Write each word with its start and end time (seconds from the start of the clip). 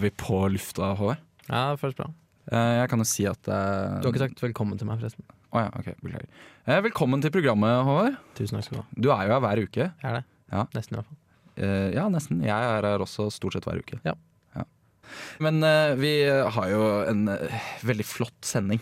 Er 0.00 0.06
vi 0.06 0.10
på 0.16 0.38
lufta, 0.48 0.94
Håvard. 0.96 1.20
Ja, 1.50 1.74
det 1.74 1.80
føles 1.82 1.96
bra. 1.98 2.06
Eh, 2.50 2.74
Jeg 2.80 2.88
kan 2.88 3.02
jo 3.02 3.06
si 3.08 3.26
at 3.28 3.48
eh, 3.52 3.98
Du 4.00 4.08
har 4.08 4.14
ikke 4.14 4.22
sagt 4.24 4.40
velkommen 4.46 4.78
til 4.80 4.88
meg, 4.88 4.96
forresten. 5.02 5.26
Oh, 5.52 5.60
ja, 5.60 5.68
ok, 5.76 5.90
beklager. 6.00 6.28
Eh, 6.64 6.80
Velkommen 6.86 7.20
til 7.20 7.32
programmet, 7.34 7.82
Håvard. 7.84 8.16
Tusen 8.38 8.56
takk 8.56 8.64
skal 8.68 8.78
du 8.78 8.80
ha. 8.80 8.86
Du 8.96 9.08
er 9.12 9.26
jo 9.28 9.34
her 9.34 9.42
hver 9.44 9.60
uke. 9.66 9.86
Jeg 9.90 10.08
er 10.08 10.16
det. 10.20 10.24
Ja. 10.54 10.64
Nesten, 10.72 10.96
i 10.96 11.00
hvert 11.02 11.10
fall. 11.10 11.18
Ja, 11.92 12.06
nesten. 12.08 12.40
Jeg 12.46 12.56
er 12.72 12.86
her 12.88 13.02
også 13.04 13.26
stort 13.34 13.52
sett 13.58 13.66
hver 13.68 13.82
uke. 13.82 13.98
Ja. 14.06 14.16
Men 15.42 15.58
eh, 15.66 15.92
vi 15.98 16.12
har 16.30 16.68
jo 16.70 16.82
en 17.10 17.24
veldig 17.82 18.04
flott 18.06 18.46
sending 18.46 18.78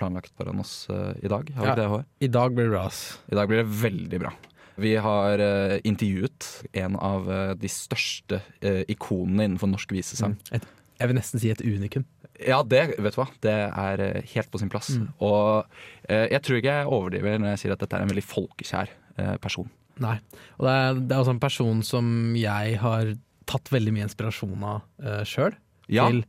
planlagt 0.00 0.32
foran 0.38 0.62
oss 0.64 0.86
i 1.20 1.28
dag. 1.28 1.50
Har 1.54 1.62
vi 1.62 1.68
Ja. 1.68 1.74
det, 1.78 1.86
Håvard? 1.92 2.06
I 2.24 2.30
dag 2.32 2.54
blir 2.56 2.66
det 2.66 2.72
bra, 2.74 2.86
ass. 2.88 3.02
I 3.30 3.36
dag 3.38 3.46
blir 3.52 3.60
det 3.62 3.68
veldig 3.84 4.20
bra. 4.24 4.32
Vi 4.80 4.92
har 5.00 5.42
eh, 5.42 5.78
intervjuet 5.88 6.48
en 6.76 6.98
av 7.00 7.30
eh, 7.32 7.54
de 7.60 7.70
største 7.72 8.42
eh, 8.60 8.82
ikonene 8.92 9.48
innenfor 9.48 9.70
norsk 9.72 9.94
visesang. 9.96 10.36
Et, 10.52 10.66
jeg 10.96 11.10
vil 11.10 11.18
nesten 11.18 11.42
si 11.42 11.52
et 11.52 11.64
unikum. 11.64 12.04
Ja, 12.36 12.60
det 12.60 12.82
vet 13.00 13.16
du 13.16 13.20
hva. 13.20 13.28
Det 13.44 13.56
er 13.66 14.04
eh, 14.04 14.30
helt 14.34 14.52
på 14.52 14.60
sin 14.60 14.72
plass. 14.72 14.92
Og 15.24 15.64
eh, 16.08 16.28
jeg 16.34 16.42
tror 16.44 16.60
ikke 16.60 16.78
jeg 16.80 16.92
overdriver 16.98 17.40
når 17.40 17.54
jeg 17.54 17.64
sier 17.64 17.76
at 17.76 17.84
dette 17.84 17.98
er 17.98 18.04
en 18.04 18.12
veldig 18.12 18.26
folkekjær 18.26 18.92
eh, 18.92 19.36
person. 19.42 19.68
Nei. 20.02 20.18
Og 20.58 20.68
det 20.68 20.74
er, 20.76 20.98
det 21.00 21.16
er 21.16 21.22
også 21.22 21.36
en 21.36 21.44
person 21.44 21.84
som 21.86 22.08
jeg 22.36 22.80
har 22.82 23.14
tatt 23.48 23.70
veldig 23.72 23.94
mye 23.94 24.08
inspirasjon 24.08 24.64
av 24.66 24.82
uh, 25.00 25.22
sjøl. 25.24 25.54
Ja. 25.88 26.08
Til 26.10 26.24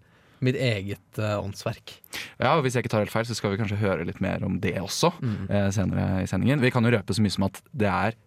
mitt 0.45 0.57
eget 0.61 1.19
uh, 1.19 1.39
åndsverk. 1.41 1.95
Ja, 2.38 2.53
og 2.53 2.61
Hvis 2.63 2.77
jeg 2.77 2.85
ikke 2.85 2.94
tar 2.94 3.03
helt 3.03 3.11
feil, 3.11 3.25
så 3.27 3.35
skal 3.35 3.52
vi 3.52 3.59
kanskje 3.59 3.79
høre 3.81 4.05
litt 4.07 4.22
mer 4.23 4.45
om 4.45 4.59
det 4.61 4.75
også 4.79 5.09
eh, 5.23 5.69
senere 5.73 6.22
i 6.22 6.29
sendingen. 6.29 6.61
Vi 6.61 6.72
kan 6.73 6.85
jo 6.85 6.94
røpe 6.94 7.16
så 7.16 7.25
mye 7.25 7.33
som 7.33 7.47
at 7.50 7.57
det 7.73 7.89
er 7.89 8.17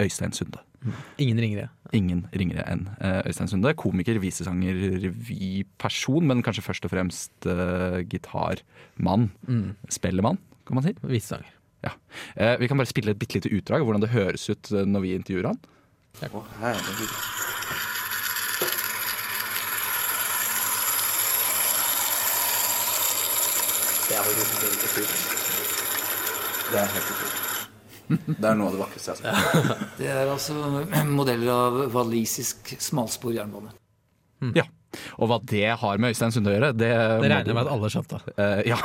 Øystein 0.00 0.32
Sunde. 0.32 0.58
Ingen 1.18 1.40
ringere. 1.40 1.68
Ingen 1.92 2.26
ringere 2.32 2.64
enn 2.70 2.86
eh, 3.00 3.20
Øystein 3.28 3.48
Sunde. 3.50 3.74
Komiker, 3.76 4.18
visesanger, 4.22 4.74
revyperson, 5.04 6.26
men 6.26 6.42
kanskje 6.46 6.64
først 6.64 6.86
og 6.88 6.94
fremst 6.94 7.46
uh, 7.46 8.00
gitarmann. 8.08 9.30
Spellemann, 9.92 10.38
kan 10.66 10.78
man 10.78 10.86
si. 10.86 10.94
Visesanger. 11.02 11.52
Ja. 11.84 11.92
Uh, 12.36 12.60
vi 12.60 12.68
kan 12.70 12.80
bare 12.80 12.90
spille 12.90 13.12
et 13.12 13.20
bitte 13.20 13.40
lite 13.40 13.52
utdrag 13.52 13.84
av 13.84 13.90
hvordan 13.90 14.06
det 14.06 14.14
høres 14.14 14.48
ut 14.50 14.72
når 14.72 15.06
vi 15.06 15.14
intervjuer 15.18 15.52
han. 15.52 15.60
Det 26.70 26.78
er 26.78 26.86
helt 26.86 27.10
utrolig. 27.10 27.39
Det 28.10 28.46
er 28.48 28.58
noe 28.58 28.70
av 28.70 28.76
det 28.76 28.82
vakreste 28.82 29.14
jeg 29.14 29.22
har 29.22 29.54
sett. 29.54 29.86
Det 30.00 30.10
er 30.10 30.26
altså 30.26 30.56
modeller 31.08 31.52
av 31.54 31.80
walisisk 31.94 32.74
smalspor 32.82 33.34
jernbane. 33.36 33.72
Ja. 34.56 34.66
Og 35.22 35.30
hva 35.30 35.38
det 35.46 35.68
har 35.78 36.00
med 36.02 36.14
Øystein 36.14 36.32
Sunde 36.34 36.50
å 36.50 36.54
gjøre, 36.56 36.70
det, 36.74 36.90
Det 36.90 37.28
regner 37.30 37.52
jeg 37.52 37.56
med 37.56 37.62
at 37.62 37.72
alle 37.74 37.90
skjønte. 37.92 38.20
Uh, 38.34 38.60
ja. 38.66 38.78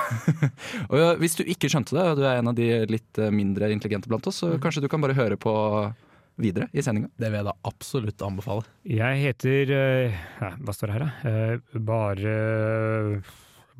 og 0.92 0.98
ja, 1.00 1.08
Hvis 1.22 1.38
du 1.40 1.46
ikke 1.46 1.70
skjønte 1.72 1.98
det, 1.98 2.04
og 2.12 2.20
du 2.20 2.26
er 2.28 2.42
en 2.42 2.52
av 2.52 2.58
de 2.58 2.68
litt 2.92 3.22
eh, 3.22 3.34
mindre 3.34 3.72
intelligente 3.74 4.12
blant 4.12 4.28
oss, 4.30 4.44
så 4.44 4.52
kanskje 4.62 4.86
du 4.86 4.90
kan 4.92 5.02
bare 5.02 5.18
høre 5.18 5.40
på 5.42 5.54
videre 6.42 6.68
i 6.76 6.84
sendinga. 6.86 7.10
Det 7.18 7.32
vil 7.32 7.40
jeg 7.40 7.48
da 7.48 7.56
absolutt 7.72 8.26
anbefale. 8.28 8.68
Jeg 8.86 9.24
heter 9.24 9.74
uh, 9.74 10.22
Hva 10.60 10.76
står 10.76 10.92
det 10.92 11.00
her, 11.00 11.08
da? 11.08 11.34
Uh, 11.56 11.82
bare 11.90 12.36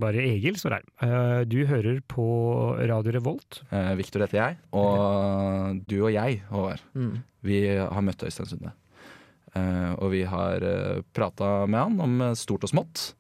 bare 0.02 0.24
Egil 0.28 0.58
står 0.60 0.76
her. 0.78 0.86
Eh, 1.06 1.42
du 1.48 1.60
hører 1.70 2.02
på 2.12 2.26
Radio 2.90 3.14
Revolt. 3.16 3.62
Eh, 3.72 3.94
Victor 4.00 4.26
heter 4.26 4.40
jeg, 4.42 4.58
og 4.76 5.82
du 5.88 5.98
og 6.04 6.12
jeg, 6.14 6.42
Håvard, 6.52 6.82
Mm. 6.96 7.24
vi 7.44 7.60
har 7.78 8.02
møtt 8.04 8.24
Øystein 8.28 8.50
Sunde. 8.50 8.74
Eh, 9.56 9.92
og 10.04 10.12
vi 10.12 10.24
har 10.28 10.60
uh, 10.68 11.02
prata 11.16 11.66
med 11.66 11.80
han 11.80 12.00
om 12.04 12.22
eh, 12.22 12.34
stort 12.36 12.66
og 12.68 12.70
smått. 12.74 13.14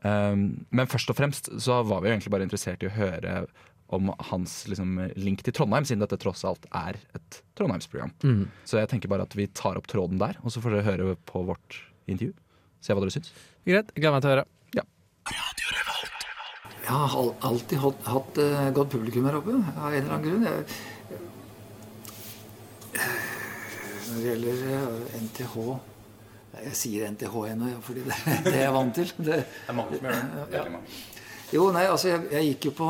Men 0.00 0.86
først 0.86 1.10
og 1.10 1.16
fremst 1.18 1.48
så 1.58 1.80
var 1.82 2.00
vi 2.00 2.06
jo 2.08 2.14
egentlig 2.14 2.30
bare 2.30 2.44
interessert 2.46 2.84
i 2.84 2.86
å 2.86 2.94
høre 2.94 3.40
om 3.90 4.12
hans 4.30 4.52
liksom, 4.70 4.92
link 5.18 5.42
til 5.42 5.52
Trondheim, 5.56 5.82
siden 5.88 6.04
dette 6.04 6.20
tross 6.22 6.44
alt 6.46 6.68
er 6.70 6.94
et 7.18 7.40
Trondheimsprogram. 7.58 8.12
Mm. 8.22 8.44
Så 8.64 8.78
jeg 8.78 8.88
tenker 8.92 9.10
bare 9.10 9.26
at 9.26 9.34
vi 9.34 9.48
tar 9.50 9.74
opp 9.80 9.88
tråden 9.90 10.20
der, 10.22 10.38
og 10.44 10.54
så 10.54 10.62
får 10.62 10.76
dere 10.76 10.86
høre 10.86 11.16
på 11.26 11.42
vårt 11.50 11.80
intervju. 12.06 12.30
Se 12.78 12.94
hva 12.94 13.02
dere 13.02 13.16
syns. 13.16 13.32
Greit, 13.66 13.90
jeg 13.90 14.04
gleder 14.04 14.14
meg 14.14 14.22
til 14.22 14.30
å 14.30 14.36
høre. 14.36 14.46
Jeg 16.88 16.96
har 16.96 17.34
alltid 17.44 17.82
hatt, 17.82 18.06
hatt 18.08 18.38
eh, 18.40 18.70
godt 18.72 18.94
publikum 18.94 19.26
her 19.28 19.36
oppe, 19.36 19.52
av 19.76 19.92
en 19.92 19.98
eller 19.98 20.14
annen 20.14 20.24
grunn. 20.24 20.46
Jeg, 20.48 20.62
når 24.08 24.16
det 24.16 24.24
gjelder 24.30 24.62
eh, 24.72 25.18
NTH 25.26 25.56
Jeg 26.62 26.78
sier 26.80 27.12
NTH 27.12 27.36
ennå, 27.52 27.68
ja, 27.74 27.82
fordi 27.84 28.06
det, 28.06 28.16
det 28.46 28.54
er 28.54 28.64
jeg 28.64 28.74
vant 28.78 28.96
til. 28.96 29.12
Det, 29.18 29.26
Det 29.26 29.68
er 29.68 29.76
mange 29.76 30.00
som 30.00 30.08
gjør 30.08 30.72
det. 30.72 30.82
Jo, 31.52 31.68
nei, 31.76 31.84
altså 31.92 32.10
jeg, 32.14 32.24
jeg 32.32 32.48
gikk 32.54 32.70
jo 32.70 32.74
på, 32.80 32.88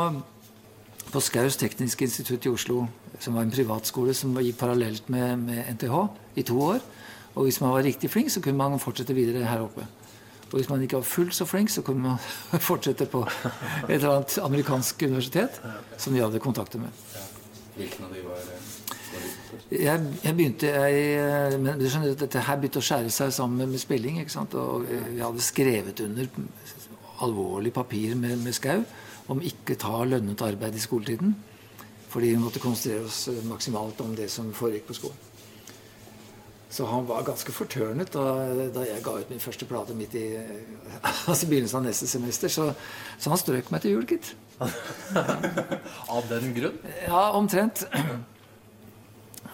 på 1.11 1.27
Skaus 1.27 1.59
tekniske 1.59 2.07
institutt 2.07 2.47
i 2.47 2.55
Oslo, 2.55 2.85
som 3.19 3.35
var 3.35 3.49
en 3.49 3.55
privatskole 3.55 4.15
som 4.15 4.39
gikk 4.39 4.63
parallelt 4.63 5.11
med, 5.11 5.43
med 5.43 5.75
NTH 5.75 6.01
i 6.39 6.47
to 6.47 6.63
år. 6.71 6.87
Og 7.35 7.47
hvis 7.49 7.59
man 7.63 7.75
var 7.75 7.87
riktig 7.87 8.11
flink, 8.15 8.31
så 8.31 8.43
kunne 8.43 8.59
man 8.63 8.79
fortsette 8.83 9.15
videre 9.15 9.47
her 9.47 9.67
oppe. 9.67 9.91
Og 10.49 10.57
hvis 10.57 10.69
man 10.71 10.83
ikke 10.83 10.97
var 10.97 11.05
fullt 11.05 11.35
så 11.37 11.45
flink, 11.45 11.71
så 11.71 11.83
kunne 11.85 12.03
man 12.03 12.17
fortsette 12.71 13.07
på 13.07 13.25
et 13.27 13.91
eller 13.99 14.15
annet 14.15 14.39
amerikansk 14.43 15.03
universitet 15.03 15.61
som 15.97 16.15
de 16.15 16.23
hadde 16.25 16.41
kontakter 16.41 16.81
med. 16.81 17.05
Hvilken 17.77 18.09
av 18.09 18.15
de 18.15 18.25
var 18.27 18.47
Jeg, 19.71 20.01
jeg 20.25 20.37
begynte 20.37 20.67
jeg, 20.67 21.59
Men 21.61 21.79
du 21.79 21.85
skjønner, 21.89 22.15
at 22.15 22.23
dette 22.25 22.41
her 22.47 22.57
begynte 22.57 22.81
å 22.81 22.87
skjære 22.89 23.13
seg 23.13 23.33
sammen 23.37 23.69
med, 23.69 23.81
spilling. 23.81 24.21
ikke 24.21 24.33
sant? 24.33 24.57
Og 24.57 24.89
vi 24.89 25.21
hadde 25.21 25.45
skrevet 25.45 26.01
under 26.01 26.33
alvorlig 27.21 27.73
papir 27.73 28.17
med, 28.17 28.39
med 28.41 28.57
Skau 28.57 28.83
om 29.29 29.43
ikke 29.45 29.77
ta 29.77 30.05
lønnet 30.09 30.43
arbeid 30.43 30.75
i 30.75 30.81
skoletiden. 30.81 31.37
Fordi 32.09 32.33
vi 32.33 32.41
måtte 32.41 32.63
konsentrere 32.63 33.05
oss 33.05 33.27
maksimalt 33.45 34.01
om 34.01 34.15
det 34.17 34.31
som 34.33 34.49
foregikk 34.57 34.89
på 34.89 34.97
skolen. 34.97 35.28
Så 36.71 36.85
han 36.85 37.07
var 37.09 37.25
ganske 37.25 37.53
fortørnet 37.53 38.11
da, 38.13 38.25
da 38.75 38.83
jeg 38.85 39.01
ga 39.05 39.15
ut 39.23 39.31
min 39.33 39.41
første 39.41 39.65
plate 39.69 39.95
midt 39.97 40.15
i 40.21 40.27
altså 41.31 41.49
begynnelsen 41.49 41.81
av 41.81 41.87
neste 41.89 42.09
semester. 42.11 42.53
Så, 42.53 42.67
så 43.17 43.33
han 43.33 43.41
strøk 43.41 43.71
meg 43.73 43.85
til 43.85 43.97
jul, 43.97 44.05
gitt. 44.09 44.35
Av 46.15 46.25
den 46.29 46.51
grunn? 46.57 46.81
Ja, 47.07 47.29
omtrent. 47.39 47.85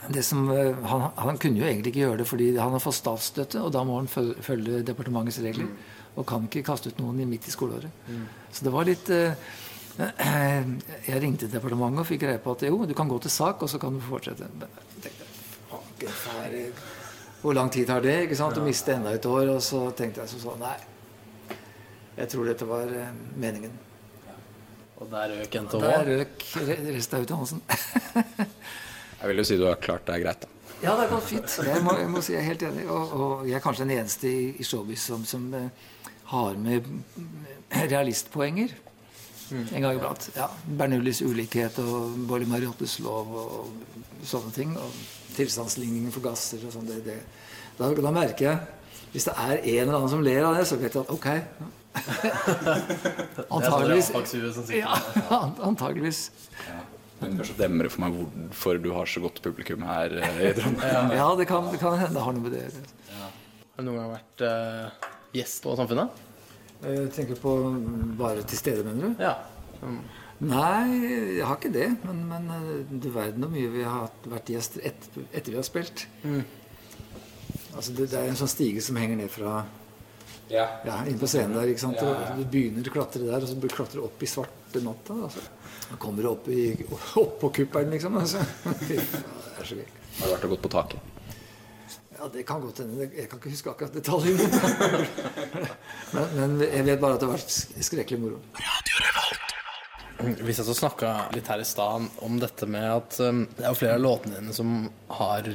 Det 0.09 0.23
som, 0.25 0.47
eh, 0.53 0.77
han, 0.89 1.05
han 1.17 1.39
kunne 1.41 1.61
jo 1.61 1.67
egentlig 1.69 1.93
ikke 1.93 2.03
gjøre 2.07 2.23
det 2.23 2.27
fordi 2.29 2.49
han 2.57 2.73
har 2.77 2.83
fått 2.83 2.99
statsstøtte, 2.99 3.61
og 3.65 3.71
da 3.73 3.85
må 3.87 3.99
han 4.01 4.09
følge, 4.11 4.41
følge 4.45 4.81
departementets 4.85 5.41
regler. 5.45 5.69
Og 6.15 6.27
kan 6.29 6.49
ikke 6.49 6.65
kaste 6.67 6.93
ut 6.93 7.01
noen 7.03 7.23
midt 7.29 7.49
i 7.51 7.55
skoleåret. 7.55 8.03
Så 8.55 8.67
det 8.67 8.73
var 8.75 8.89
litt 8.89 9.09
eh, 9.13 9.37
Jeg 11.11 11.23
ringte 11.23 11.47
departementet 11.53 12.03
og 12.03 12.09
fikk 12.09 12.25
greie 12.25 12.41
på 12.43 12.57
at 12.57 12.67
jo, 12.67 12.81
du 12.89 12.95
kan 12.99 13.11
gå 13.11 13.21
til 13.23 13.33
sak, 13.33 13.63
og 13.63 13.71
så 13.71 13.79
kan 13.83 13.95
du 13.95 14.03
fortsette. 14.03 14.49
Jeg 14.49 15.05
tenkte, 15.05 15.29
"Faken, 15.71 16.17
fære, 16.25 16.65
Hvor 17.45 17.53
lang 17.57 17.69
tid 17.73 17.87
tar 17.91 18.01
det? 18.01 18.15
ikke 18.25 18.37
sant? 18.41 18.57
Å 18.57 18.65
miste 18.65 18.95
enda 18.97 19.13
et 19.13 19.27
år. 19.29 19.51
Og 19.53 19.61
så 19.63 19.85
tenkte 19.97 20.23
jeg 20.25 20.33
som 20.33 20.41
sånn 20.47 20.63
Nei, 20.65 20.77
jeg 22.17 22.31
tror 22.33 22.49
dette 22.49 22.69
var 22.69 22.89
eh, 22.89 23.11
meningen. 23.37 23.75
Og 25.03 25.11
der 25.13 25.35
røk 25.43 25.57
NTH. 25.61 25.81
Der 25.83 26.09
røk 26.09 26.45
re- 26.65 26.79
resten 26.95 27.19
av 27.19 27.25
utdannelsen. 27.27 27.61
Jeg 29.25 29.31
vil 29.31 29.41
jo 29.41 29.45
si 29.49 29.57
du 29.57 29.63
har 29.65 29.79
klart 29.81 30.05
deg 30.05 30.21
greit, 30.21 30.43
da. 30.45 30.49
Ja, 30.83 30.93
det 30.99 31.05
har 31.07 31.11
gått 31.15 31.29
fint. 31.31 31.53
Jeg 31.65 31.81
må, 31.81 31.95
jeg 31.97 32.09
må 32.13 32.21
si 32.21 32.35
jeg 32.35 32.43
er 32.43 32.49
helt 32.51 32.63
enig. 32.67 32.83
Og, 32.93 33.13
og 33.17 33.45
jeg 33.49 33.57
er 33.57 33.63
kanskje 33.65 33.87
den 33.87 33.95
eneste 33.95 34.29
i, 34.29 34.43
i 34.61 34.67
showbiz 34.69 35.01
som, 35.09 35.23
som 35.25 35.47
uh, 35.55 36.11
har 36.29 36.59
med 36.61 36.85
realistpoenger. 37.73 38.75
En 39.55 39.81
gang 39.85 39.97
iblant. 39.97 40.27
Ja, 40.37 40.51
Bernoullis 40.67 41.23
ulikhet 41.25 41.79
og 41.81 42.19
Bolli 42.29 42.49
Mariottes 42.51 42.99
lov 43.05 43.33
og 43.39 43.73
sånne 44.29 44.53
ting. 44.57 44.75
Og 44.77 44.93
tilstandsligningen 45.37 46.15
for 46.15 46.25
gasser 46.25 46.63
og 46.67 46.75
sånn. 46.75 46.89
Det, 46.89 47.01
det. 47.07 47.21
Da, 47.79 47.91
da 47.91 48.11
merker 48.15 48.47
jeg 48.47 48.59
Hvis 49.15 49.27
det 49.27 49.35
er 49.35 49.57
en 49.59 49.81
eller 49.85 49.97
annen 49.99 50.13
som 50.13 50.23
ler 50.23 50.45
av 50.47 50.59
det, 50.59 50.67
så 50.69 50.79
vet 50.81 50.95
jeg 50.95 51.05
at 51.05 51.15
ok. 51.15 51.29
Antageligvis. 53.55 54.11
Ja, 54.75 54.97
antageligvis. 55.63 56.31
Det 57.15 57.31
kan 57.31 57.39
kanskje 57.39 57.57
demre 57.57 57.89
for 57.93 58.03
meg 58.05 58.17
hvorfor 58.19 58.81
du 58.83 58.91
har 58.93 59.09
så 59.09 59.23
godt 59.25 59.39
publikum 59.45 59.85
her 59.87 60.13
eh, 60.19 60.41
i 60.51 60.53
Trondheim. 60.57 61.13
Ja, 61.21 61.29
det 61.39 61.47
kan, 61.49 61.71
det 61.73 61.79
kan 61.81 61.97
hende 62.01 62.19
det 62.19 62.25
har 62.27 62.35
noe 62.37 62.45
med 62.45 62.57
det 62.57 62.65
å 62.65 62.67
gjøre. 62.67 62.83
Har 63.75 63.85
du 63.85 63.89
noen 63.89 64.01
gang 64.01 64.11
vært 64.13 64.45
uh, 64.45 65.09
gjest 65.35 65.63
på 65.65 65.77
Samfunnet? 65.79 66.21
Jeg 66.85 67.07
tenker 67.15 67.39
på 67.41 67.55
bare 68.19 68.45
til 68.45 68.61
stede, 68.61 68.85
mener 68.85 69.15
du? 69.15 69.23
Ja. 69.25 69.39
Nei, 70.45 70.89
jeg 71.39 71.47
har 71.47 71.57
ikke 71.57 71.73
det. 71.73 71.89
Men, 72.05 72.21
men 72.29 72.51
eh, 72.53 72.93
du 73.01 73.09
verden 73.15 73.45
hvor 73.47 73.53
mye 73.55 73.71
vi 73.73 73.85
har 73.87 74.11
vært 74.29 74.51
gjester 74.53 74.85
etter, 74.91 75.25
etter 75.33 75.55
vi 75.55 75.59
har 75.61 75.67
spilt. 75.67 76.05
Altså, 77.75 77.95
det, 77.97 78.11
det 78.13 78.21
er 78.21 78.29
en 78.31 78.39
sånn 78.39 78.51
stige 78.53 78.83
som 78.85 78.99
henger 79.01 79.19
ned 79.23 79.33
fra 79.33 79.63
Ja. 80.53 80.67
ja, 80.85 80.99
inn 81.09 81.17
på 81.19 81.27
scenen 81.31 81.57
der. 81.57 81.71
ikke 81.73 81.81
sant? 81.87 82.03
Og 82.05 82.37
Du 82.39 82.45
begynner 82.53 82.85
å 82.91 82.93
klatre 82.95 83.25
der, 83.25 83.41
og 83.43 83.49
så 83.49 83.57
klatrer 83.73 84.03
du 84.03 84.05
opp 84.07 84.23
i 84.23 84.29
svarte 84.29 84.83
natta. 84.85 85.17
Altså. 85.29 85.47
Da 85.89 85.97
kommer 86.03 86.27
du 86.27 86.31
opp, 86.35 86.51
i, 86.53 86.69
opp 87.23 87.39
på 87.41 87.51
kuppelen, 87.61 87.95
liksom. 87.97 88.21
Altså. 88.21 88.45
Det 88.89 89.01
er 89.01 89.69
så 89.71 89.81
gøy. 89.81 89.89
Har 90.21 90.29
du 90.29 90.35
vært 90.35 90.47
og 90.49 90.55
gått 90.57 90.65
på 90.67 90.73
taket? 90.75 91.11
Ja, 92.15 92.29
Det 92.31 92.45
kan 92.47 92.61
godt 92.63 92.79
hende. 92.85 93.09
Jeg 93.17 93.27
kan 93.31 93.41
ikke 93.41 93.51
huske 93.55 93.73
akkurat 93.73 93.95
detaljene. 93.97 94.47
men, 96.15 96.37
men 96.39 96.55
jeg 96.69 96.87
vet 96.87 97.01
bare 97.03 97.17
at 97.17 97.25
det 97.25 97.29
har 97.31 97.35
vært 97.35 97.57
skrekkelig 97.89 98.21
moro. 98.23 98.39
Vi 100.23 100.55
satt 100.55 100.71
og 100.71 100.79
snakka 100.79 101.13
litt 101.35 101.49
her 101.51 101.61
i 101.61 101.67
stad 101.67 102.07
om 102.23 102.37
dette 102.39 102.69
med 102.71 102.87
at 102.87 103.17
um, 103.25 103.45
det 103.57 103.65
er 103.65 103.73
jo 103.73 103.81
flere 103.81 103.97
av 103.99 104.05
låtene 104.05 104.39
dine 104.39 104.55
som 104.55 104.87
har 105.19 105.49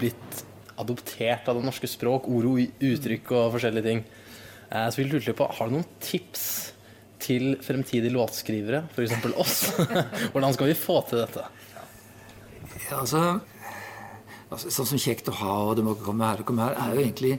blitt 0.00 0.42
adoptert 0.82 1.48
av 1.48 1.58
det 1.58 1.64
norske 1.66 1.88
språk, 1.90 2.26
ord 2.26 2.48
og 2.50 2.82
uttrykk 2.82 3.30
og 3.36 3.54
forskjellige 3.54 3.86
ting. 3.86 4.02
Eh, 4.72 4.88
så 4.88 4.98
vi 4.98 5.06
lurte 5.06 5.34
på, 5.36 5.46
har 5.46 5.68
du 5.68 5.76
noen 5.76 5.88
tips 6.02 6.44
til 7.22 7.56
fremtidige 7.62 8.12
låtskrivere, 8.14 8.86
f.eks. 8.90 9.14
oss? 9.38 9.56
Hvordan 10.32 10.56
skal 10.56 10.72
vi 10.72 10.78
få 10.78 10.98
til 11.06 11.22
dette? 11.22 11.46
Ja, 12.88 13.02
altså, 13.02 13.22
altså, 14.48 14.72
Sånn 14.72 14.94
som 14.94 15.00
'kjekt 15.00 15.30
å 15.30 15.36
ha' 15.38 15.58
og 15.68 15.76
'du 15.76 15.84
må 15.86 15.94
ikke 15.94 16.08
komme 16.10 16.30
her 16.32 16.42
og 16.42 16.48
komme 16.48 16.66
her', 16.66 16.80
er 16.80 16.96
jo 16.96 17.04
egentlig 17.04 17.36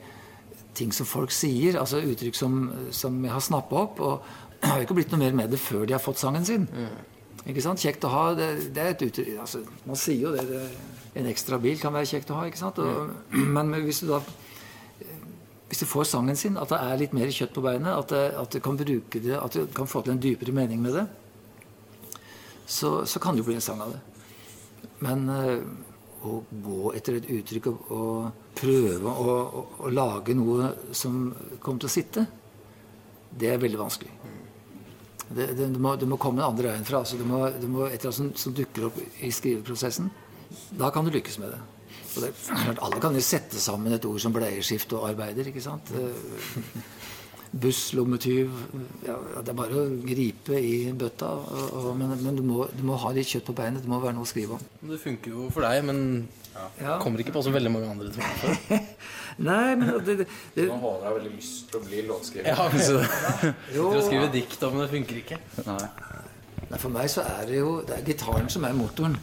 ting 0.77 0.94
som 0.94 1.09
folk 1.09 1.33
sier. 1.33 1.77
Altså 1.80 2.01
uttrykk 2.01 2.38
som, 2.38 2.71
som 2.92 3.19
jeg 3.21 3.33
har 3.33 3.44
snappa 3.44 3.81
opp. 3.81 4.00
Og 4.00 4.24
det 4.53 4.53
har 4.69 4.80
jo 4.80 4.88
ikke 4.88 4.98
blitt 5.00 5.13
noe 5.13 5.24
mer 5.24 5.36
med 5.44 5.54
det 5.54 5.60
før 5.62 5.88
de 5.88 5.95
har 5.95 6.04
fått 6.04 6.21
sangen 6.21 6.45
sin. 6.48 6.68
Ikke 7.44 7.63
sant? 7.63 7.81
Kjekt 7.83 8.06
å 8.07 8.12
ha, 8.13 8.24
det, 8.38 8.50
det 8.75 8.83
er 8.83 8.94
et 8.94 9.01
uttrykk 9.04 9.39
altså, 9.44 9.60
Man 9.83 10.00
sier 10.00 10.30
jo 10.30 10.31
det, 10.31 10.45
det. 10.48 10.62
En 11.19 11.27
ekstra 11.30 11.60
bil 11.62 11.75
kan 11.81 11.94
være 11.94 12.07
kjekt 12.10 12.31
å 12.31 12.39
ha, 12.39 12.48
ikke 12.50 12.62
sant? 12.62 12.80
Og, 12.80 13.12
men 13.36 13.75
hvis 13.83 14.01
du 14.01 14.07
da 14.13 14.21
hvis 15.74 15.81
du 15.81 15.88
får 15.89 16.04
sangen 16.06 16.38
sin, 16.38 16.57
at 16.62 16.69
det 16.69 16.77
er 16.77 17.00
litt 17.01 17.13
mer 17.18 17.31
kjøtt 17.33 17.56
på 17.56 17.63
beinet, 17.65 17.89
at, 17.89 18.12
det, 18.13 18.25
at 18.38 18.54
du 18.54 18.60
kan 18.62 18.75
bruke 18.77 19.21
det, 19.24 19.33
at 19.33 19.56
du 19.57 19.63
kan 19.74 19.88
få 19.89 20.04
til 20.06 20.13
en 20.13 20.19
dypere 20.21 20.54
mening 20.54 20.83
med 20.83 20.94
det, 21.00 21.06
så, 22.69 22.92
så 23.09 23.18
kan 23.19 23.33
det 23.33 23.42
jo 23.42 23.48
bli 23.48 23.56
en 23.57 23.66
sang 23.66 23.81
av 23.81 23.95
det. 23.95 24.01
Men 25.01 25.25
eh, 25.33 25.63
å 26.30 26.36
gå 26.68 26.92
etter 26.94 27.18
et 27.18 27.31
uttrykk 27.39 27.71
og, 27.71 27.89
og 27.89 28.54
prøve 28.59 29.16
å, 29.18 29.33
å, 29.33 29.66
å 29.88 29.94
lage 29.95 30.38
noe 30.38 30.69
som 30.94 31.25
kommer 31.57 31.81
til 31.81 31.89
å 31.89 31.95
sitte, 31.95 32.27
det 33.33 33.50
er 33.50 33.66
veldig 33.66 33.81
vanskelig. 33.81 34.13
Det, 35.30 35.48
det, 35.58 35.70
du, 35.74 35.80
må, 35.81 35.96
du 36.00 36.06
må 36.10 36.18
komme 36.22 36.42
den 36.42 36.50
andre 36.50 36.74
veien 36.74 36.86
fra. 36.88 37.00
Altså 37.04 37.18
du 37.18 37.24
må, 37.30 37.46
du 37.62 37.68
må 37.72 37.86
et 37.88 37.96
eller 38.00 38.10
annet 38.12 38.18
som, 38.20 38.31
som 38.36 38.54
dukker 38.58 38.90
opp 38.90 39.00
i 39.24 39.31
skriveprosessen. 39.34 40.12
Da 40.78 40.90
kan 40.94 41.06
du 41.08 41.14
lykkes 41.16 41.40
med 41.42 41.54
det. 41.56 41.62
Og 42.14 42.20
det 42.22 42.34
klart, 42.46 42.81
alle 42.86 43.00
kan 43.02 43.16
jo 43.18 43.24
sette 43.25 43.58
sammen 43.62 43.96
et 43.96 44.06
ord 44.06 44.20
som 44.22 44.34
bleieskift 44.36 44.92
og 44.94 45.08
arbeider. 45.10 45.48
ikke 45.50 45.64
sant? 45.66 45.90
Eh, 45.98 46.84
Buss, 47.54 47.92
lommetyv 47.94 48.50
ja, 49.06 49.16
Det 49.46 49.52
er 49.52 49.58
bare 49.58 49.78
å 49.78 49.90
gripe 50.02 50.58
i 50.58 50.92
bøtta. 50.98 51.28
Og, 51.38 51.74
og, 51.80 51.90
men 51.98 52.14
men 52.22 52.38
du, 52.38 52.42
må, 52.46 52.68
du 52.74 52.81
må 52.86 52.98
ha 53.02 53.12
litt 53.14 53.30
kjøtt 53.30 53.46
på 53.50 53.56
beinet. 53.58 53.81
Det 53.86 53.90
må 53.92 54.00
være 54.02 54.18
noe 54.18 54.26
å 54.26 54.30
skrive 54.30 54.58
om. 54.58 54.64
Det 54.90 54.98
funker 55.02 55.36
jo 55.36 55.50
for 55.54 55.66
deg, 55.66 55.84
men 55.90 56.02
Ja. 56.81 57.00
kommer 57.02 57.18
ikke 57.22 57.34
på 57.34 57.42
så 57.46 57.50
veldig 57.54 57.72
mange 57.74 57.90
andre. 57.90 58.10
Tror 58.14 58.26
jeg. 58.26 58.81
Nei, 59.38 59.75
men 59.80 59.89
det, 60.06 60.18
det, 60.19 60.27
det, 60.56 60.68
Nå 60.69 60.77
har 60.81 61.07
jeg 61.07 61.18
veldig 61.18 61.31
lyst 61.35 61.69
til 61.71 61.80
å 61.80 61.83
bli 61.88 62.01
låtskriver. 62.07 62.50
Ja, 62.50 62.68
så 62.77 63.00
jo, 63.77 63.88
Sitter 63.88 63.88
og 63.88 64.03
skriver 64.07 64.33
dikt 64.33 64.68
om 64.68 64.77
det 64.81 64.89
funker 64.91 65.21
ikke. 65.24 65.39
Nei, 65.69 66.77
For 66.77 66.94
meg 66.94 67.09
så 67.13 67.25
er 67.25 67.50
det 67.50 67.59
jo 67.62 67.74
det 67.88 67.97
er 68.00 68.06
gitaren 68.12 68.50
som 68.53 68.68
er 68.68 68.77
motoren. 68.77 69.18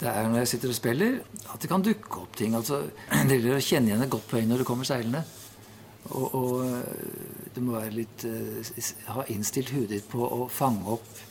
Det 0.00 0.10
er 0.10 0.26
når 0.28 0.42
jeg 0.42 0.52
sitter 0.54 0.72
og 0.72 0.76
spiller, 0.76 1.20
at 1.54 1.62
det 1.62 1.70
kan 1.70 1.84
dukke 1.84 2.24
opp 2.24 2.36
ting. 2.36 2.54
altså 2.58 2.82
Det 3.10 3.38
gjelder 3.38 3.58
å 3.58 3.64
kjenne 3.64 3.92
igjen 3.92 4.06
et 4.06 4.12
godt 4.12 4.28
poeng 4.30 4.48
når 4.50 4.62
du 4.62 4.68
kommer 4.68 4.88
seilende. 4.88 5.22
Og, 6.04 6.34
og 6.36 6.64
øh, 6.66 7.52
du 7.54 7.62
må 7.64 7.78
være 7.78 7.94
litt 7.94 8.26
øh, 8.28 8.74
ha 9.14 9.22
innstilt 9.32 9.70
hodet 9.72 9.94
ditt 9.94 10.10
på 10.10 10.20
å 10.20 10.48
fange 10.52 10.98
opp 10.98 11.22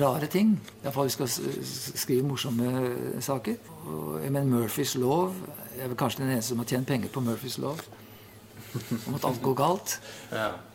rare 0.00 0.26
ting. 0.30 0.54
Iallfall 0.82 1.06
vi 1.08 1.14
skal 1.14 1.28
skrive 1.98 2.26
morsomme 2.26 2.70
saker. 3.22 3.56
Og 3.86 4.22
jeg 4.24 4.32
mener 4.32 4.48
Murphys 4.48 4.94
lov 4.98 5.34
Jeg 5.76 5.84
er 5.84 5.90
vel 5.92 5.98
kanskje 5.98 6.22
den 6.22 6.32
eneste 6.34 6.52
som 6.54 6.62
har 6.62 6.68
tjent 6.70 6.86
penger 6.88 7.10
på 7.14 7.20
Murphys 7.24 7.58
lov. 7.62 7.80
Om 9.06 9.14
at 9.18 9.24
alt 9.28 9.42
går 9.42 9.54
galt. 9.58 9.96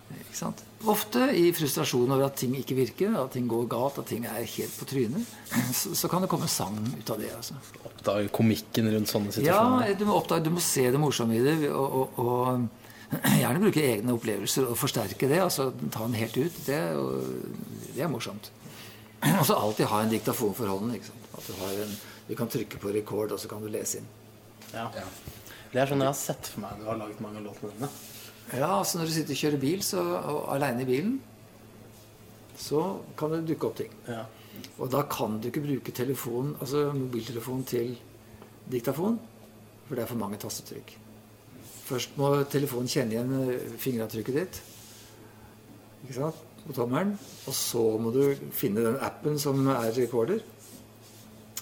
Ikke 0.09 0.35
sant? 0.39 0.63
Ofte 0.89 1.27
i 1.37 1.49
frustrasjon 1.53 2.09
over 2.15 2.25
at 2.29 2.37
ting 2.39 2.55
ikke 2.57 2.75
virker, 2.77 3.13
at 3.19 3.33
ting 3.35 3.45
går 3.51 3.67
galt, 3.69 3.99
at 4.01 4.07
ting 4.09 4.23
er 4.25 4.39
helt 4.47 4.75
på 4.79 4.87
trynet. 4.89 5.27
Så, 5.75 5.91
så 5.99 6.09
kan 6.09 6.23
det 6.23 6.29
komme 6.31 6.47
sang 6.49 6.79
ut 6.97 7.11
av 7.13 7.19
det. 7.21 7.29
altså. 7.35 7.57
Oppdage 7.85 8.31
komikken 8.33 8.87
rundt 8.95 9.11
sånne 9.11 9.29
Ja, 9.29 9.35
situasjoner. 9.37 9.95
du 9.99 10.05
må, 10.07 10.15
oppdage, 10.17 10.45
du 10.47 10.53
må 10.55 10.63
se 10.63 10.87
det 10.89 10.99
morsomme 11.03 11.35
i 11.37 11.43
det, 11.45 11.57
og, 11.69 11.99
og, 12.15 12.21
og 12.23 13.19
gjerne 13.41 13.61
bruke 13.65 13.83
egne 13.85 14.15
opplevelser 14.15 14.69
og 14.71 14.79
forsterke 14.79 15.29
det. 15.29 15.41
altså 15.43 15.69
Ta 15.91 16.07
den 16.07 16.17
helt 16.17 16.37
ut. 16.39 16.57
Det, 16.65 16.79
er 16.79 16.97
det 17.95 18.05
er 18.07 18.11
morsomt. 18.15 18.49
Og 19.23 19.45
så 19.49 19.57
alltid 19.57 19.89
ha 19.91 20.03
en 20.03 20.13
diktafon 20.13 20.55
for 20.55 20.71
hånden. 20.71 20.95
ikke 20.95 21.09
sant? 21.09 21.27
At 21.35 21.47
du, 21.47 21.53
har 21.59 21.81
en, 21.85 21.97
du 22.27 22.35
kan 22.39 22.51
trykke 22.51 22.79
på 22.81 22.93
rekord, 22.95 23.33
og 23.35 23.41
så 23.41 23.51
kan 23.51 23.63
du 23.63 23.69
lese 23.71 24.01
inn. 24.01 24.07
Ja. 24.73 24.87
Det 25.69 25.81
er 25.81 25.89
sånn 25.89 26.01
jeg 26.01 26.09
har 26.09 26.17
sett 26.17 26.49
for 26.49 26.63
meg 26.63 26.79
du 26.81 26.87
har 26.89 26.97
laget 26.97 27.21
mange 27.23 27.41
av 27.41 27.49
låtene 27.49 27.75
dine. 27.75 27.89
Ja, 28.49 28.69
altså 28.79 28.97
Når 28.97 29.09
du 29.09 29.13
sitter 29.13 29.35
og 29.35 29.41
kjører 29.43 29.61
bil 29.61 29.83
så, 29.85 30.01
og 30.01 30.39
aleine 30.55 30.81
i 30.81 30.89
bilen, 30.89 31.19
så 32.59 32.83
kan 33.17 33.33
det 33.33 33.43
dukke 33.51 33.69
opp 33.69 33.77
ting. 33.79 33.91
Ja. 34.09 34.23
Og 34.81 34.89
da 34.91 35.03
kan 35.07 35.37
du 35.39 35.49
ikke 35.49 35.63
bruke 35.63 35.93
telefon, 35.95 36.55
altså 36.59 36.89
mobiltelefon 36.95 37.61
til 37.69 37.93
diktafon, 38.71 39.19
for 39.85 39.95
det 39.95 40.03
er 40.03 40.09
for 40.09 40.21
mange 40.21 40.39
tastetrykk. 40.41 40.95
Først 41.89 42.17
må 42.19 42.33
telefonen 42.51 42.89
kjenne 42.91 43.15
igjen 43.15 43.31
eh, 43.39 43.77
fingeravtrykket 43.81 44.35
ditt 44.37 44.59
ikke 46.05 46.15
sant? 46.15 46.43
På 46.69 46.77
tommelen. 46.77 47.15
Og 47.49 47.57
så 47.57 47.83
må 48.01 48.13
du 48.13 48.23
finne 48.55 48.85
den 48.85 48.97
appen 49.03 49.39
som 49.41 49.61
er 49.73 49.91
recorder. 49.97 50.41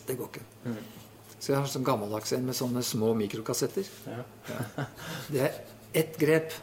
Det 0.08 0.16
går 0.20 0.32
ikke. 0.32 0.46
Så 1.38 1.54
jeg 1.54 1.60
har 1.60 1.70
sånn 1.72 1.86
gammeldags 1.88 2.34
en 2.36 2.48
med 2.48 2.58
sånne 2.58 2.84
små 2.84 3.14
mikrokassetter. 3.18 3.88
Ja. 4.10 4.24
Ja. 4.50 4.88
Det 5.34 5.44
er 5.46 5.60
ett 5.98 6.18
grep. 6.20 6.56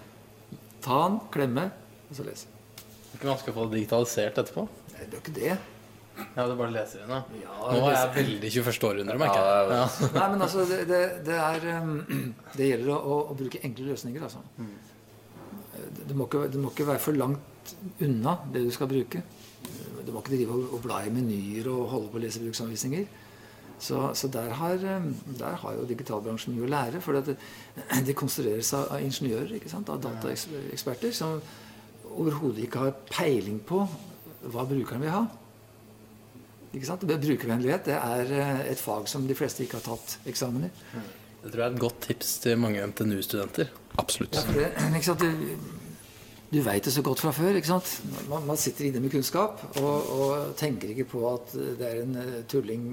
Ta 0.84 0.98
den, 1.06 1.20
klemme, 1.32 1.70
og 2.10 2.18
så 2.18 2.26
lese. 2.26 2.50
Det 2.74 3.14
er 3.14 3.20
ikke 3.20 3.30
vanskelig 3.30 3.54
å 3.54 3.56
få 3.56 3.68
det 3.70 3.78
digitalisert 3.78 4.40
etterpå. 4.42 4.66
Nei, 4.66 5.06
det 5.06 5.06
er 5.06 5.14
jo 5.16 5.22
ikke 5.22 5.36
det. 5.38 5.54
Ja, 6.14 6.44
det 6.44 6.44
er 6.44 6.58
bare 6.58 6.68
å 6.68 6.74
lese 6.74 7.00
inn, 7.00 7.10
da. 7.10 7.22
Ja, 7.40 7.54
Nå 7.72 7.86
er 7.88 7.96
jeg 7.96 8.10
veldig 8.18 8.50
21. 8.58 8.84
århundre, 8.90 9.16
merker 9.22 9.48
jeg. 9.48 9.70
Ja. 9.72 10.10
Nei, 10.18 10.26
men 10.34 10.44
altså, 10.46 10.66
det, 10.68 10.82
det, 10.90 11.00
det 11.26 11.38
er 11.40 11.66
um, 11.80 11.96
Det 12.58 12.68
gjelder 12.68 12.92
å, 12.94 13.16
å, 13.24 13.38
bruke 13.38 13.62
enkle 13.66 13.88
løsninger, 13.88 14.28
altså. 14.28 14.44
Det, 14.60 16.04
det, 16.04 16.14
må 16.14 16.28
ikke, 16.28 16.44
det 16.52 16.60
må 16.60 16.74
ikke 16.74 16.86
være 16.92 17.02
for 17.02 17.18
langt 17.18 17.53
unna 18.04 18.38
det 18.52 18.64
du 18.66 18.72
skal 18.74 18.90
bruke. 18.90 19.22
Du 20.04 20.12
må 20.12 20.20
ikke 20.20 20.34
drive 20.34 20.56
og, 20.68 20.80
bla 20.84 21.02
i 21.04 21.12
menyer 21.12 21.68
og 21.72 21.86
holde 21.92 22.10
på 22.12 22.20
å 22.20 22.24
lese 22.24 22.42
bruksanvisninger. 22.42 23.06
Så, 23.84 23.98
så 24.16 24.28
der, 24.32 24.52
har, 24.54 24.80
um, 24.96 25.08
der 25.38 25.56
har 25.60 25.76
jo 25.76 25.86
digitalbransjen 25.88 26.54
mye 26.54 26.66
å 26.66 26.72
lære. 26.72 27.00
For 27.04 27.16
det, 27.16 27.36
det 28.06 28.16
konstrueres 28.18 28.72
av, 28.76 28.94
ingeniører, 29.02 29.56
av 29.80 30.02
dataeksperter, 30.06 31.14
som 31.16 31.40
overhodet 32.14 32.66
ikke 32.66 32.84
har 32.84 32.98
peiling 33.10 33.58
på 33.66 33.82
hva 34.52 34.66
brukeren 34.68 35.02
vil 35.02 35.14
ha. 35.14 35.24
Ikke 36.74 36.88
sant? 36.88 37.04
Brukervennlighet 37.06 37.86
det 37.86 37.98
er 37.98 38.32
eh, 38.34 38.64
et 38.72 38.80
fag 38.80 39.06
som 39.10 39.28
de 39.28 39.36
fleste 39.38 39.64
ikke 39.64 39.78
har 39.78 39.86
tatt 39.94 40.18
eksamen 40.30 40.66
i. 40.66 40.72
Det 41.44 41.52
tror 41.52 41.60
jeg 41.60 41.66
er 41.66 41.74
et 41.74 41.82
godt 41.82 42.02
tips 42.08 42.36
til 42.42 42.60
mange 42.60 42.82
NTNU-studenter. 42.90 43.72
Absolutt. 44.00 44.38
Ja, 44.40 45.16
det? 45.20 45.32
Du, 46.54 46.60
veit 46.62 46.84
det 46.86 46.92
så 46.94 47.02
godt 47.02 47.18
fra 47.18 47.32
før. 47.34 47.56
ikke 47.58 47.66
sant? 47.66 47.88
Man, 48.30 48.44
man 48.46 48.58
sitter 48.60 48.86
inne 48.86 49.00
med 49.02 49.10
kunnskap 49.10 49.58
og, 49.80 50.10
og 50.14 50.52
tenker 50.58 50.92
ikke 50.92 51.08
på 51.10 51.22
at 51.32 51.50
det 51.80 51.88
er 51.88 52.02
en 52.04 52.14
eh, 52.20 52.36
tulling 52.50 52.84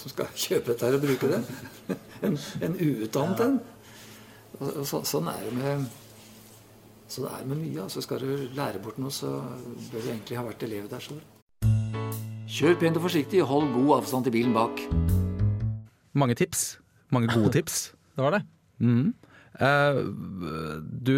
som 0.00 0.12
skal 0.14 0.30
kjøpe 0.46 0.72
dette 0.72 0.88
her 0.88 0.96
og 0.96 1.04
bruke 1.04 1.28
det. 1.34 1.42
En, 2.24 2.38
en 2.64 2.76
uutdannet 2.80 3.40
en. 3.44 3.56
Og, 4.56 4.68
og 4.80 4.86
så, 4.88 5.02
sånn 5.04 5.26
er 5.28 5.42
det 5.44 5.50
med 5.58 5.82
Sånn 7.12 7.26
er 7.28 7.42
det 7.42 7.50
med 7.50 7.58
mye. 7.60 7.82
altså 7.84 8.00
Skal 8.00 8.22
du 8.24 8.46
lære 8.56 8.80
bort 8.80 8.96
noe, 9.02 9.12
så 9.12 9.34
bør 9.90 10.00
du 10.00 10.08
egentlig 10.08 10.38
ha 10.40 10.44
vært 10.46 10.64
elev 10.64 10.86
der. 10.88 11.04
selv. 11.04 11.20
Kjør 12.48 12.78
pent 12.80 12.96
og 12.96 13.04
forsiktig, 13.04 13.42
hold 13.44 13.68
god 13.74 13.90
avstand 13.98 14.24
til 14.24 14.32
bilen 14.38 14.56
bak. 14.56 14.80
Mange 16.16 16.38
tips. 16.40 16.64
Mange 17.12 17.28
gode 17.34 17.52
tips. 17.58 17.90
Det 18.16 18.24
var 18.24 18.38
det. 18.38 18.42
Mhm. 18.80 19.12
Eh, 19.62 20.00
du, 20.82 21.16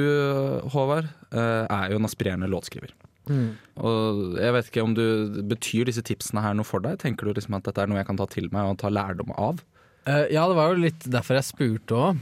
Håvard, 0.73 1.09
eh, 1.33 1.65
er 1.65 1.93
jo 1.93 2.01
en 2.01 2.09
aspirerende 2.09 2.51
låtskriver. 2.53 2.93
Og 3.27 4.37
jeg 4.39 4.55
vet 4.55 4.69
ikke 4.69 4.83
om 4.87 4.93
du 4.95 5.41
Betyr 5.51 5.89
disse 5.89 6.05
tipsene 6.07 6.45
her 6.45 6.53
noe 6.55 6.67
for 6.67 6.85
deg? 6.85 7.01
Tenker 7.03 7.27
du 7.27 7.35
liksom 7.35 7.57
at 7.59 7.65
dette 7.67 7.83
er 7.83 7.91
noe 7.91 7.99
jeg 7.99 8.07
kan 8.07 8.21
ta 8.21 8.27
til 8.31 8.47
meg 8.55 8.71
og 8.71 8.79
ta 8.79 8.93
lærdom 8.93 9.33
av? 9.35 9.65
Uh, 10.07 10.29
ja, 10.31 10.45
det 10.47 10.55
var 10.55 10.71
jo 10.71 10.85
litt 10.85 11.09
derfor 11.11 11.35
jeg 11.35 11.49
spurte 11.49 11.99
òg. 11.99 12.21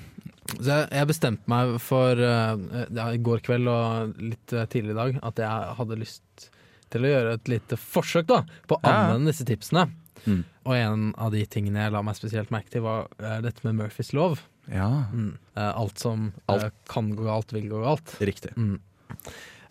Så 0.54 0.64
jeg, 0.70 0.86
jeg 0.96 1.10
bestemte 1.10 1.50
meg 1.52 1.74
for 1.84 2.16
uh, 2.16 2.56
ja, 2.88 3.10
i 3.12 3.20
går 3.20 3.44
kveld 3.44 3.68
og 3.68 4.16
litt 4.30 4.56
tidlig 4.72 4.94
i 4.94 4.98
dag 5.02 5.20
at 5.28 5.44
jeg 5.44 5.76
hadde 5.80 6.00
lyst 6.00 6.48
til 6.94 7.04
å 7.04 7.12
gjøre 7.12 7.36
et 7.36 7.52
lite 7.52 7.76
forsøk 7.80 8.30
da 8.30 8.40
på 8.70 8.78
å 8.78 8.88
anvende 8.88 9.34
disse 9.34 9.44
tipsene. 9.48 9.90
Mm. 10.24 10.40
Og 10.64 10.74
en 10.78 11.06
av 11.20 11.36
de 11.36 11.44
tingene 11.44 11.84
jeg 11.84 11.92
la 11.92 12.00
meg 12.06 12.16
spesielt 12.16 12.52
merke 12.54 12.72
til, 12.72 12.86
var 12.86 13.10
dette 13.44 13.66
med 13.66 13.76
Murphys 13.82 14.14
lov. 14.16 14.40
Ja, 14.72 15.04
Mm. 15.12 15.36
Eh, 15.56 15.72
alt 15.76 15.98
som 15.98 16.32
Alt. 16.48 16.64
eh, 16.64 16.70
kan 16.88 17.14
gå 17.16 17.24
galt, 17.24 17.52
vil 17.52 17.68
gå 17.68 17.82
galt. 17.84 18.16
riktig. 18.20 18.54
Mm. 18.56 18.80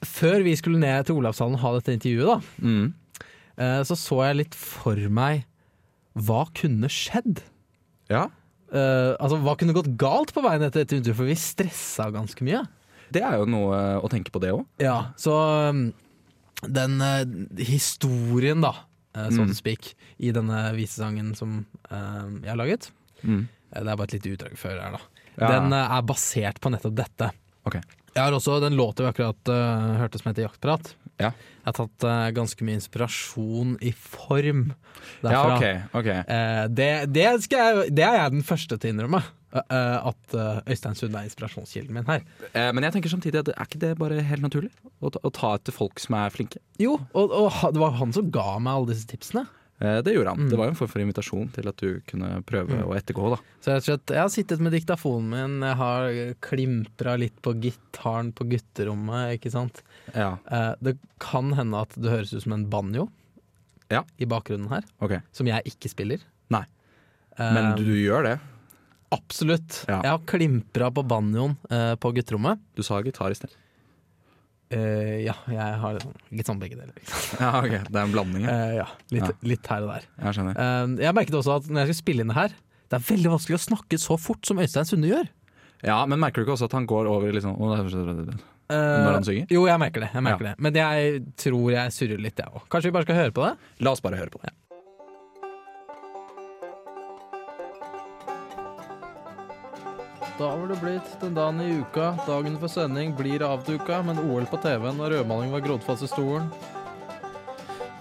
Før 0.03 0.43
vi 0.43 0.55
skulle 0.55 0.79
ned 0.79 1.05
til 1.07 1.15
Olavshallen 1.15 1.55
og 1.55 1.59
ha 1.63 1.71
dette 1.79 1.93
intervjuet, 1.97 2.25
da, 2.27 2.65
Mm. 2.67 2.93
eh, 3.57 3.81
så 3.83 3.95
så 3.95 4.23
jeg 4.27 4.35
litt 4.37 4.55
for 4.55 4.95
meg 5.09 5.45
hva 6.15 6.45
kunne 6.53 6.87
skjedd. 6.89 7.41
Ja. 8.09 8.27
Uh, 8.73 9.13
altså, 9.19 9.37
Hva 9.41 9.55
kunne 9.55 9.73
gått 9.73 9.95
galt 9.97 10.33
på 10.33 10.41
veien 10.41 10.61
etter 10.63 10.83
dette 10.83 10.95
intervjuet, 10.97 11.15
for 11.15 11.25
vi 11.25 11.35
stressa 11.35 12.11
ganske 12.11 12.41
mye. 12.41 12.67
Det 13.11 13.21
er 13.21 13.37
jo 13.37 13.45
noe 13.45 14.01
å 14.01 14.09
tenke 14.09 14.31
på, 14.31 14.39
det 14.41 14.49
òg. 14.51 14.65
Ja, 14.79 15.11
så 15.15 15.69
um, 15.69 15.93
den 16.65 16.99
uh, 17.01 17.23
historien, 17.61 18.61
da, 18.61 18.71
uh, 19.15 19.29
so 19.29 19.41
Mm. 19.43 19.47
to 19.47 19.53
speak, 19.53 19.93
i 20.19 20.31
denne 20.31 20.73
visesangen 20.73 21.35
som 21.35 21.65
jeg 21.91 22.49
har 22.49 22.57
laget 22.57 22.89
Mm. 23.23 23.47
Eh, 23.73 23.81
Det 23.81 23.89
er 23.89 23.99
bare 23.99 24.09
et 24.09 24.15
lite 24.17 24.33
utdrag 24.37 24.57
før 24.59 24.79
her, 24.79 24.97
da. 24.97 25.25
Ja. 25.33 25.49
Den 25.55 25.73
eh, 25.73 25.97
er 25.97 26.07
basert 26.07 26.61
på 26.61 26.71
nettopp 26.73 26.95
dette. 26.97 27.33
Ok. 27.67 27.79
Jeg 28.13 28.21
har 28.21 28.35
også 28.35 28.59
den 28.61 28.75
låta 28.77 29.05
vi 29.05 29.09
akkurat 29.09 29.49
uh, 29.49 29.93
hørte 29.97 30.19
som 30.21 30.29
heter 30.29 30.45
Jaktprat. 30.45 30.91
Ja. 31.21 31.31
Jeg 31.33 31.65
har 31.65 31.77
tatt 31.77 32.05
uh, 32.05 32.27
ganske 32.35 32.65
mye 32.65 32.77
inspirasjon 32.77 33.77
i 33.81 33.93
form 33.97 34.67
Ja, 35.23 35.55
okay, 35.55 35.79
ok. 35.89 35.95
ok. 35.97 36.09
Eh, 36.11 36.65
det, 36.69 36.89
det, 37.13 37.23
jeg, 37.49 37.87
det 37.95 38.05
er 38.05 38.19
jeg 38.19 38.35
den 38.35 38.45
første 38.45 38.77
til 38.77 38.91
å 38.91 38.93
innrømme. 38.93 39.23
at 39.53 40.35
Øystein 40.65 40.95
Sund 40.97 41.13
er 41.13 41.27
inspirasjonskilden 41.27 41.93
min 41.93 42.07
her. 42.07 42.23
Men 42.73 42.87
jeg 42.87 42.95
tenker 42.95 43.11
samtidig 43.11 43.43
at 43.43 43.51
er 43.53 43.67
ikke 43.67 43.81
det 43.81 43.91
bare 43.99 44.21
helt 44.25 44.41
naturlig? 44.45 44.71
Å 45.01 45.29
ta 45.33 45.51
etter 45.57 45.75
folk 45.75 46.01
som 46.01 46.17
er 46.17 46.33
flinke? 46.33 46.61
Jo, 46.81 46.95
og, 47.13 47.33
og 47.33 47.73
det 47.73 47.81
var 47.81 47.97
han 47.99 48.13
som 48.15 48.31
ga 48.33 48.55
meg 48.57 48.73
alle 48.73 48.93
disse 48.93 49.09
tipsene. 49.09 49.45
Eh, 49.83 49.99
Det 50.01 50.13
gjorde 50.15 50.29
han. 50.31 50.39
Mm. 50.45 50.49
Det 50.49 50.57
var 50.57 50.65
jo 50.69 50.71
en 50.73 50.77
form 50.79 50.89
for 50.93 51.03
invitasjon 51.03 51.49
til 51.53 51.67
at 51.67 51.77
du 51.83 51.99
kunne 52.07 52.29
prøve 52.47 52.69
Mm. 52.71 52.83
å 52.87 52.95
ettergå. 52.95 53.29
da 53.35 53.39
Så 53.59 53.99
jeg 54.07 54.17
har 54.17 54.29
sittet 54.31 54.59
med 54.63 54.71
diktafonen 54.71 55.29
min, 55.29 55.59
jeg 55.67 55.75
har 55.75 56.07
klimpra 56.41 57.17
litt 57.19 57.35
på 57.41 57.53
gitaren 57.59 58.31
på 58.33 58.47
gutterommet, 58.47 59.37
ikke 59.39 59.51
sant. 59.51 59.81
Ja, 60.15 60.37
Eh, 60.49 60.75
det 60.81 60.97
kan 61.19 61.51
hende 61.53 61.81
at 61.81 61.89
det 61.99 62.09
høres 62.09 62.33
ut 62.33 62.43
som 62.43 62.53
en 62.53 62.65
banjo 62.69 63.09
Ja. 63.91 64.03
i 64.19 64.25
bakgrunnen 64.25 64.69
her, 64.69 64.83
ok 65.01 65.21
som 65.33 65.45
jeg 65.47 65.63
ikke 65.65 65.89
spiller. 65.89 66.19
Nei. 66.49 66.63
Eh, 67.37 67.53
Men 67.53 67.75
du, 67.75 67.83
du 67.83 67.93
gjør 67.95 68.23
det. 68.23 68.39
Absolutt. 69.11 69.83
Ja. 69.87 70.01
Jeg 70.01 70.09
har 70.09 70.19
klimpra 70.25 70.89
på 70.93 71.03
banjoen 71.05 71.57
eh, 71.69 71.95
på 72.01 72.11
gutterommet. 72.15 72.59
Du 72.75 72.81
sa 72.81 73.01
gitar 73.03 73.29
i 73.29 73.35
sted. 73.37 73.51
Eh, 74.73 75.23
ja, 75.25 75.33
jeg 75.47 75.77
har 75.83 75.99
litt 76.31 76.49
sånn 76.49 76.59
begge 76.61 76.75
deler. 76.79 76.93
Ja, 77.39 77.51
ok, 77.61 77.75
Det 77.89 77.95
er 77.95 78.03
en 78.03 78.13
blanding. 78.15 78.43
Ja. 78.47 78.53
uh, 78.57 78.73
ja, 78.81 78.87
litt, 79.13 79.23
Ja. 79.29 79.37
litt 79.53 79.67
her 79.71 79.85
og 79.85 79.93
der. 79.95 80.07
Jeg 80.25 80.37
skjønner. 80.39 80.57
uh, 80.59 80.95
jeg 81.03 81.15
merket 81.19 81.37
også 81.39 81.55
at 81.59 81.69
når 81.69 81.83
jeg 81.83 81.93
skulle 81.93 82.01
spille 82.03 82.25
inn 82.25 82.33
det 82.33 82.37
her, 82.39 82.55
det 82.89 82.99
er 82.99 83.05
veldig 83.07 83.31
vanskelig 83.37 83.57
å 83.57 83.63
snakke 83.69 83.97
så 84.01 84.17
fort 84.21 84.45
som 84.45 84.59
Øystein 84.61 84.85
Sunde 84.89 85.09
gjør. 85.09 85.29
Ja, 85.83 86.05
Men 86.05 86.19
merker 86.21 86.39
du 86.41 86.45
ikke 86.47 86.55
også 86.57 86.65
at 86.69 86.75
han 86.77 86.85
går 86.87 87.07
over 87.11 87.27
i 87.27 87.33
liksom 87.35 87.57
Når 87.59 89.11
han 89.17 89.25
synger? 89.27 89.47
Jo, 89.51 89.65
jeg 89.67 89.79
merker 89.81 90.05
det. 90.05 90.09
Jeg 90.13 90.23
merker 90.23 90.45
Ja. 90.45 90.53
det. 90.53 90.59
Men 90.63 90.73
jeg 90.73 91.23
tror 91.35 91.71
jeg 91.73 91.91
surrer 91.91 92.21
litt, 92.21 92.37
jeg 92.39 92.47
òg. 92.47 92.63
Kanskje 92.69 92.89
vi 92.89 92.91
bare 92.95 93.03
skal 93.03 93.15
høre 93.19 93.31
på 93.35 93.43
det? 93.43 93.57
La 93.83 93.91
oss 93.91 93.99
bare 94.01 94.15
høre 94.17 94.31
på 94.31 94.39
det. 94.41 94.53
Da 100.37 100.55
var 100.55 100.67
det 100.67 100.79
blitt 100.81 101.19
den 101.21 101.33
dagen 101.33 101.61
i 101.61 101.71
uka. 101.77 102.17
Dagen 102.27 102.59
for 102.59 102.67
sending 102.67 103.15
blir 103.15 103.43
avduka, 103.45 104.01
men 104.01 104.19
OL 104.19 104.45
på 104.49 104.57
TV-en 104.57 105.01
og 105.01 105.11
rødmaling 105.13 105.51
var 105.53 105.61
grodd 105.61 105.85
i 105.93 106.07
stolen. 106.07 106.49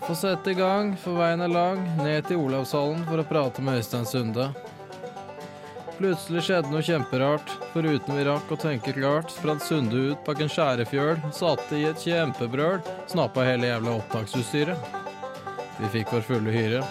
Få 0.03 0.15
sette 0.19 0.51
i 0.51 0.57
gang, 0.59 0.97
for 0.97 1.21
veien 1.21 1.45
er 1.45 1.53
lang, 1.53 1.83
ned 2.01 2.25
til 2.27 2.41
Olavshallen 2.43 3.05
for 3.07 3.21
å 3.21 3.27
prate 3.29 3.63
med 3.63 3.83
Øystein 3.83 4.09
Sunde. 4.09 4.49
Plutselig 5.99 6.47
skjedde 6.49 6.73
noe 6.73 6.83
kjemperart. 6.83 7.53
Foruten 7.75 8.17
vi 8.17 8.25
rakk 8.27 8.51
å 8.51 8.59
tenke 8.59 8.97
klart, 8.97 9.31
spratt 9.31 9.63
Sunde 9.63 10.09
ut 10.09 10.25
bak 10.27 10.41
en 10.41 10.51
skjærefjøl, 10.51 11.21
satte 11.37 11.79
i 11.79 11.85
et 11.93 12.03
kjempebrøl, 12.03 12.81
snappa 13.13 13.45
hele 13.47 13.71
jævla 13.71 14.01
opptaksutstyret. 14.01 14.91
Vi 15.79 15.95
fikk 15.99 16.17
vår 16.17 16.27
fulle 16.33 16.57
hyre. 16.57 16.83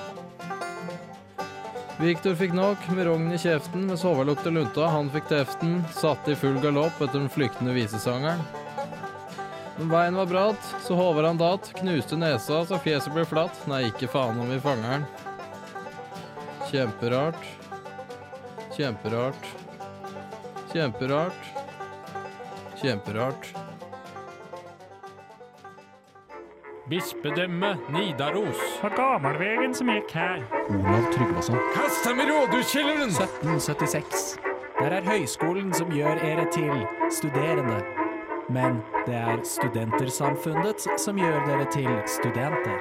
Viktor 2.01 2.33
fikk 2.35 2.53
nok, 2.57 2.81
med 2.95 3.05
rogn 3.05 3.29
i 3.29 3.37
kjeften, 3.37 3.83
mens 3.85 4.01
Håvard 4.03 4.25
lukter 4.25 4.51
lunta. 4.51 4.87
Han 4.89 5.11
fikk 5.13 5.27
teften, 5.29 5.83
satte 5.93 6.33
i 6.33 6.35
full 6.35 6.57
galopp 6.63 6.97
etter 6.97 7.19
den 7.19 7.29
flyktende 7.29 7.75
visesangeren. 7.77 8.41
Men 9.77 9.91
veien 9.93 10.17
var 10.17 10.25
bratt, 10.25 10.71
så 10.81 10.97
Håvard 10.97 11.29
han 11.29 11.37
datt, 11.37 11.69
knuste 11.77 12.17
nesa 12.17 12.63
så 12.65 12.81
fjeset 12.81 13.13
ble 13.13 13.27
flatt. 13.29 13.61
Nei, 13.69 13.83
ikke 13.91 14.09
faen 14.09 14.41
om 14.41 14.49
vi 14.49 14.57
fanger 14.63 14.95
den. 14.95 15.05
Kjemperart. 16.71 17.45
Kjemperart. 18.73 19.49
Kjemperart. 20.73 21.51
Kjemperart. 22.81 23.53
Bispedømme 26.91 27.69
Nidaros. 27.93 28.59
Og 28.83 28.91
gammelvegen 28.97 29.71
som 29.77 29.87
gikk 29.87 30.11
her. 30.11 30.41
Olav 30.75 31.05
Tryggvason. 31.13 31.55
Kast 31.71 32.03
dem 32.03 32.19
i 32.19 32.25
rådhuskjelleren! 32.27 33.13
1776. 33.15 34.25
Der 34.81 34.97
er 34.97 35.07
høyskolen 35.07 35.71
som 35.77 35.93
gjør 35.95 36.19
ere 36.19 36.43
til 36.51 36.83
studerende. 37.15 37.79
Men 38.51 38.81
det 39.07 39.15
er 39.15 39.39
studentersamfunnet 39.47 40.83
som 40.99 41.21
gjør 41.21 41.39
dere 41.47 41.69
til 41.71 41.87
studenter. 42.11 42.77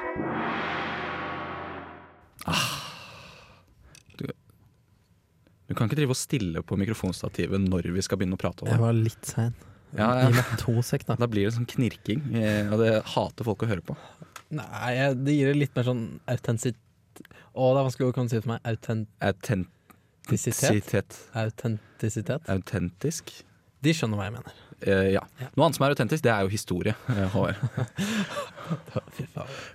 Du 5.71 5.75
kan 5.75 5.87
ikke 5.87 6.01
drive 6.01 6.11
og 6.11 6.19
stille 6.19 6.59
på 6.67 6.75
mikrofonstativet 6.75 7.63
når 7.63 7.93
vi 7.95 8.03
skal 8.03 8.19
begynne 8.19 8.35
å 8.35 8.43
prate 8.43 8.65
om 8.65 8.73
det. 8.73 8.81
var 8.81 8.97
litt 8.97 9.23
sein. 9.23 9.55
Ja, 9.97 10.07
ja. 10.21 10.27
Gi 10.29 10.35
meg 10.37 10.51
to 10.61 10.73
sek, 10.85 11.03
da. 11.07 11.15
Da 11.19 11.27
blir 11.31 11.43
det 11.47 11.53
sånn 11.57 11.67
knirking, 11.69 12.21
eh, 12.39 12.71
og 12.71 12.79
det 12.81 12.91
hater 13.13 13.43
folk 13.47 13.59
å 13.65 13.69
høre 13.71 13.83
på. 13.85 13.93
Nei, 14.55 14.93
det 15.15 15.33
gir 15.35 15.47
det 15.51 15.57
litt 15.59 15.75
mer 15.77 15.85
sånn 15.87 16.03
autentisitet 16.27 16.79
Å, 17.51 17.73
det 17.75 17.79
er 17.81 17.85
vanskelig 17.85 18.07
å 18.07 18.27
si 18.31 18.39
for 18.39 18.51
meg. 18.53 18.59
Autentisitet. 20.31 21.15
Autentisitet? 21.35 22.41
Autentisk? 22.51 23.23
De 23.83 23.91
skjønner 23.95 24.17
hva 24.19 24.25
jeg 24.29 24.35
mener. 24.37 24.53
Eh, 24.81 25.11
ja. 25.13 25.21
Ja. 25.41 25.49
Noe 25.55 25.67
annet 25.67 25.77
som 25.77 25.85
er 25.85 25.93
autentisk, 25.95 26.23
det 26.25 26.31
er 26.33 26.45
jo 26.45 26.51
historie. 26.53 26.95
eh, 27.15 27.27
Håvard. 27.35 27.55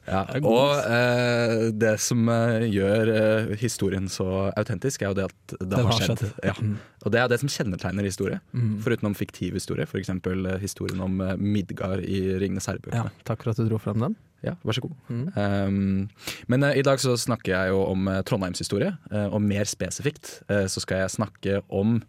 Ja. 0.07 0.23
Og 0.41 0.71
uh, 0.89 1.67
det 1.77 1.97
som 2.01 2.23
gjør 2.65 3.11
uh, 3.13 3.51
historien 3.61 4.07
så 4.09 4.47
autentisk, 4.57 5.03
er 5.03 5.11
jo 5.11 5.17
det 5.19 5.27
at 5.27 5.53
det, 5.53 5.67
Det 5.75 5.83
har 5.85 5.99
skjedd. 5.99 6.23
skjedd. 6.23 6.39
Ja. 6.47 6.55
Mm. 6.57 6.79
Og 7.05 7.13
det 7.13 7.21
er 7.21 7.29
det 7.29 7.39
som 7.43 7.51
kjennetegner 7.53 8.09
historie. 8.09 8.39
Mm. 8.57 8.79
Foruten 8.87 9.11
om 9.11 9.17
fiktiv 9.19 9.59
historie, 9.59 9.85
f.eks. 9.85 10.15
Uh, 10.25 10.55
historien 10.63 11.03
om 11.05 11.21
Midgard 11.43 12.07
i 12.09 12.23
Ringenes 12.41 12.71
Ja, 12.71 12.73
herre-bøkene. 12.73 13.13
takk 13.29 13.45
for 13.45 13.53
at 13.53 13.61
du 13.61 13.69
dro 13.69 13.83
frem 13.83 14.01
den. 14.07 14.17
Ja. 14.47 14.55
vær 14.63 14.77
så 14.77 14.85
god. 14.85 14.97
Mm. 15.09 15.29
Um, 15.37 16.09
men 16.47 16.65
uh, 16.65 16.73
i 16.77 16.85
dag 16.87 17.01
så 17.03 17.17
snakker 17.19 17.53
jeg 17.53 17.75
jo 17.75 17.83
om 17.91 18.09
uh, 18.09 18.21
Trondheims 18.27 18.63
historie, 18.63 18.93
uh, 19.13 19.27
og 19.27 19.41
mer 19.43 19.69
spesifikt 19.69 20.39
så 20.47 20.83
skal 20.83 21.05
jeg 21.05 21.15
snakke 21.19 21.61
om 21.69 22.01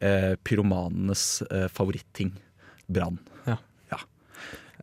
uh, 0.00 0.34
pyromanenes 0.46 1.42
eh, 1.50 1.68
favoritting 1.72 2.32
brann. 2.86 3.18
Ja. 3.46 3.56
Ja. 3.92 3.98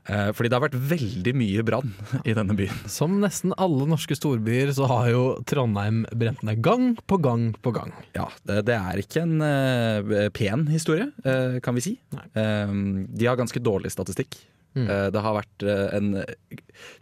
Eh, 0.05 0.29
fordi 0.33 0.49
det 0.49 0.57
har 0.57 0.63
vært 0.63 0.77
veldig 0.91 1.33
mye 1.37 1.63
brann 1.65 1.91
i 2.29 2.35
denne 2.37 2.55
byen. 2.57 2.83
Som 2.91 3.19
nesten 3.21 3.53
alle 3.61 3.87
norske 3.89 4.17
storbyer 4.17 4.73
så 4.77 4.87
har 4.89 5.11
jo 5.11 5.25
Trondheim 5.49 6.03
brent 6.17 6.41
ned 6.47 6.63
gang 6.65 6.95
på 7.05 7.19
gang 7.21 7.51
på 7.61 7.73
gang. 7.75 7.93
Ja, 8.17 8.29
det, 8.47 8.63
det 8.69 8.77
er 8.77 9.03
ikke 9.03 9.25
en 9.25 9.43
eh, 9.45 10.31
pen 10.35 10.65
historie, 10.71 11.11
eh, 11.25 11.59
kan 11.63 11.77
vi 11.77 11.85
si. 11.85 11.97
Um, 12.33 13.05
de 13.11 13.29
har 13.29 13.39
ganske 13.39 13.61
dårlig 13.61 13.93
statistikk. 13.93 14.39
Mm. 14.73 14.87
Eh, 14.87 15.07
det 15.13 15.21
har 15.21 15.37
vært 15.37 15.67
eh, 15.67 15.87
en 15.97 16.11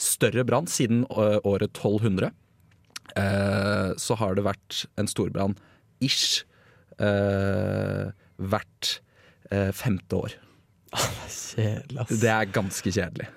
større 0.02 0.46
brann 0.48 0.68
siden 0.70 1.06
eh, 1.10 1.40
året 1.48 1.72
1200. 1.72 2.34
Eh, 3.18 3.90
så 3.98 4.18
har 4.20 4.36
det 4.38 4.46
vært 4.46 4.84
en 5.00 5.10
storbrann 5.10 5.56
ish 6.04 6.44
eh, 6.44 6.49
hvert 7.00 8.94
eh, 9.52 9.72
femte 9.76 10.20
år. 10.20 10.38
Kjedelig, 11.30 12.00
ass. 12.02 12.14
Det 12.22 12.32
er 12.34 12.54
ganske 12.54 12.94
kjedelig. 12.94 13.28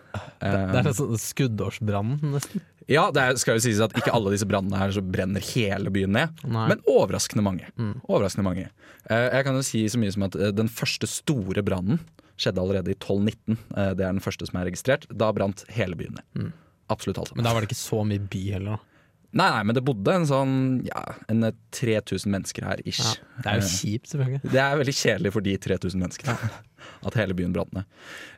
Det 0.42 0.80
er 0.82 0.92
sånn 0.96 1.18
skuddårsbrannen, 1.20 2.20
nesten. 2.34 2.64
Ja, 2.90 3.06
det 3.14 3.24
skal 3.40 3.58
jo 3.58 3.62
sies 3.64 3.80
at 3.82 3.94
ikke 3.98 4.12
alle 4.14 4.32
disse 4.34 4.46
brannene 4.48 4.78
her 4.80 4.92
så 4.94 5.02
brenner 5.04 5.44
hele 5.52 5.92
byen 5.94 6.14
ned, 6.16 6.40
Nei. 6.42 6.66
men 6.72 6.82
overraskende 6.90 7.44
mange. 7.46 7.68
Mm. 7.78 7.94
Overraskende 8.08 8.46
mange. 8.46 8.66
Eh, 9.06 9.28
jeg 9.28 9.46
kan 9.46 9.58
jo 9.58 9.62
si 9.66 9.84
så 9.90 10.00
mye 10.02 10.14
som 10.14 10.26
at 10.26 10.38
eh, 10.38 10.52
den 10.54 10.70
første 10.72 11.08
store 11.10 11.64
brannen 11.66 12.00
skjedde 12.40 12.62
allerede 12.62 12.92
i 12.92 12.96
1219. 12.98 13.58
Eh, 13.76 13.92
det 13.98 14.06
er 14.06 14.08
den 14.08 14.24
første 14.24 14.48
som 14.48 14.58
er 14.60 14.68
registrert. 14.70 15.06
Da 15.08 15.30
brant 15.34 15.64
hele 15.72 15.98
byen 15.98 16.18
ned. 16.18 16.26
Mm. 16.38 16.50
Absolutt 16.92 17.22
alt 17.22 17.30
sammen. 17.30 17.42
Men 17.42 17.48
da 17.48 17.54
var 17.54 17.64
det 17.64 17.70
ikke 17.70 17.82
så 17.84 18.02
mye 18.08 18.26
by 18.32 18.42
heller. 18.56 18.80
da. 18.82 18.91
Nei, 19.32 19.48
nei, 19.48 19.62
men 19.64 19.76
det 19.76 19.84
bodde 19.86 20.12
en 20.12 20.26
sånn 20.28 20.56
ja, 20.84 21.02
en 21.32 21.46
eh, 21.48 21.54
3000 21.72 22.32
mennesker 22.34 22.66
her, 22.68 22.82
ish. 22.84 23.00
Ja, 23.00 23.12
det 23.38 23.52
er 23.52 23.60
jo 23.62 23.64
Eh, 23.64 23.72
kjipt, 23.72 24.10
selvfølgelig. 24.12 24.52
det 24.52 24.60
er 24.60 24.80
veldig 24.82 24.96
kjedelig 24.98 25.32
for 25.32 25.46
de 25.46 25.54
3000 25.66 26.04
menneskene 26.04 26.50
at 27.08 27.16
hele 27.20 27.36
byen 27.38 27.54
brant 27.56 27.72
ned. 27.76 27.88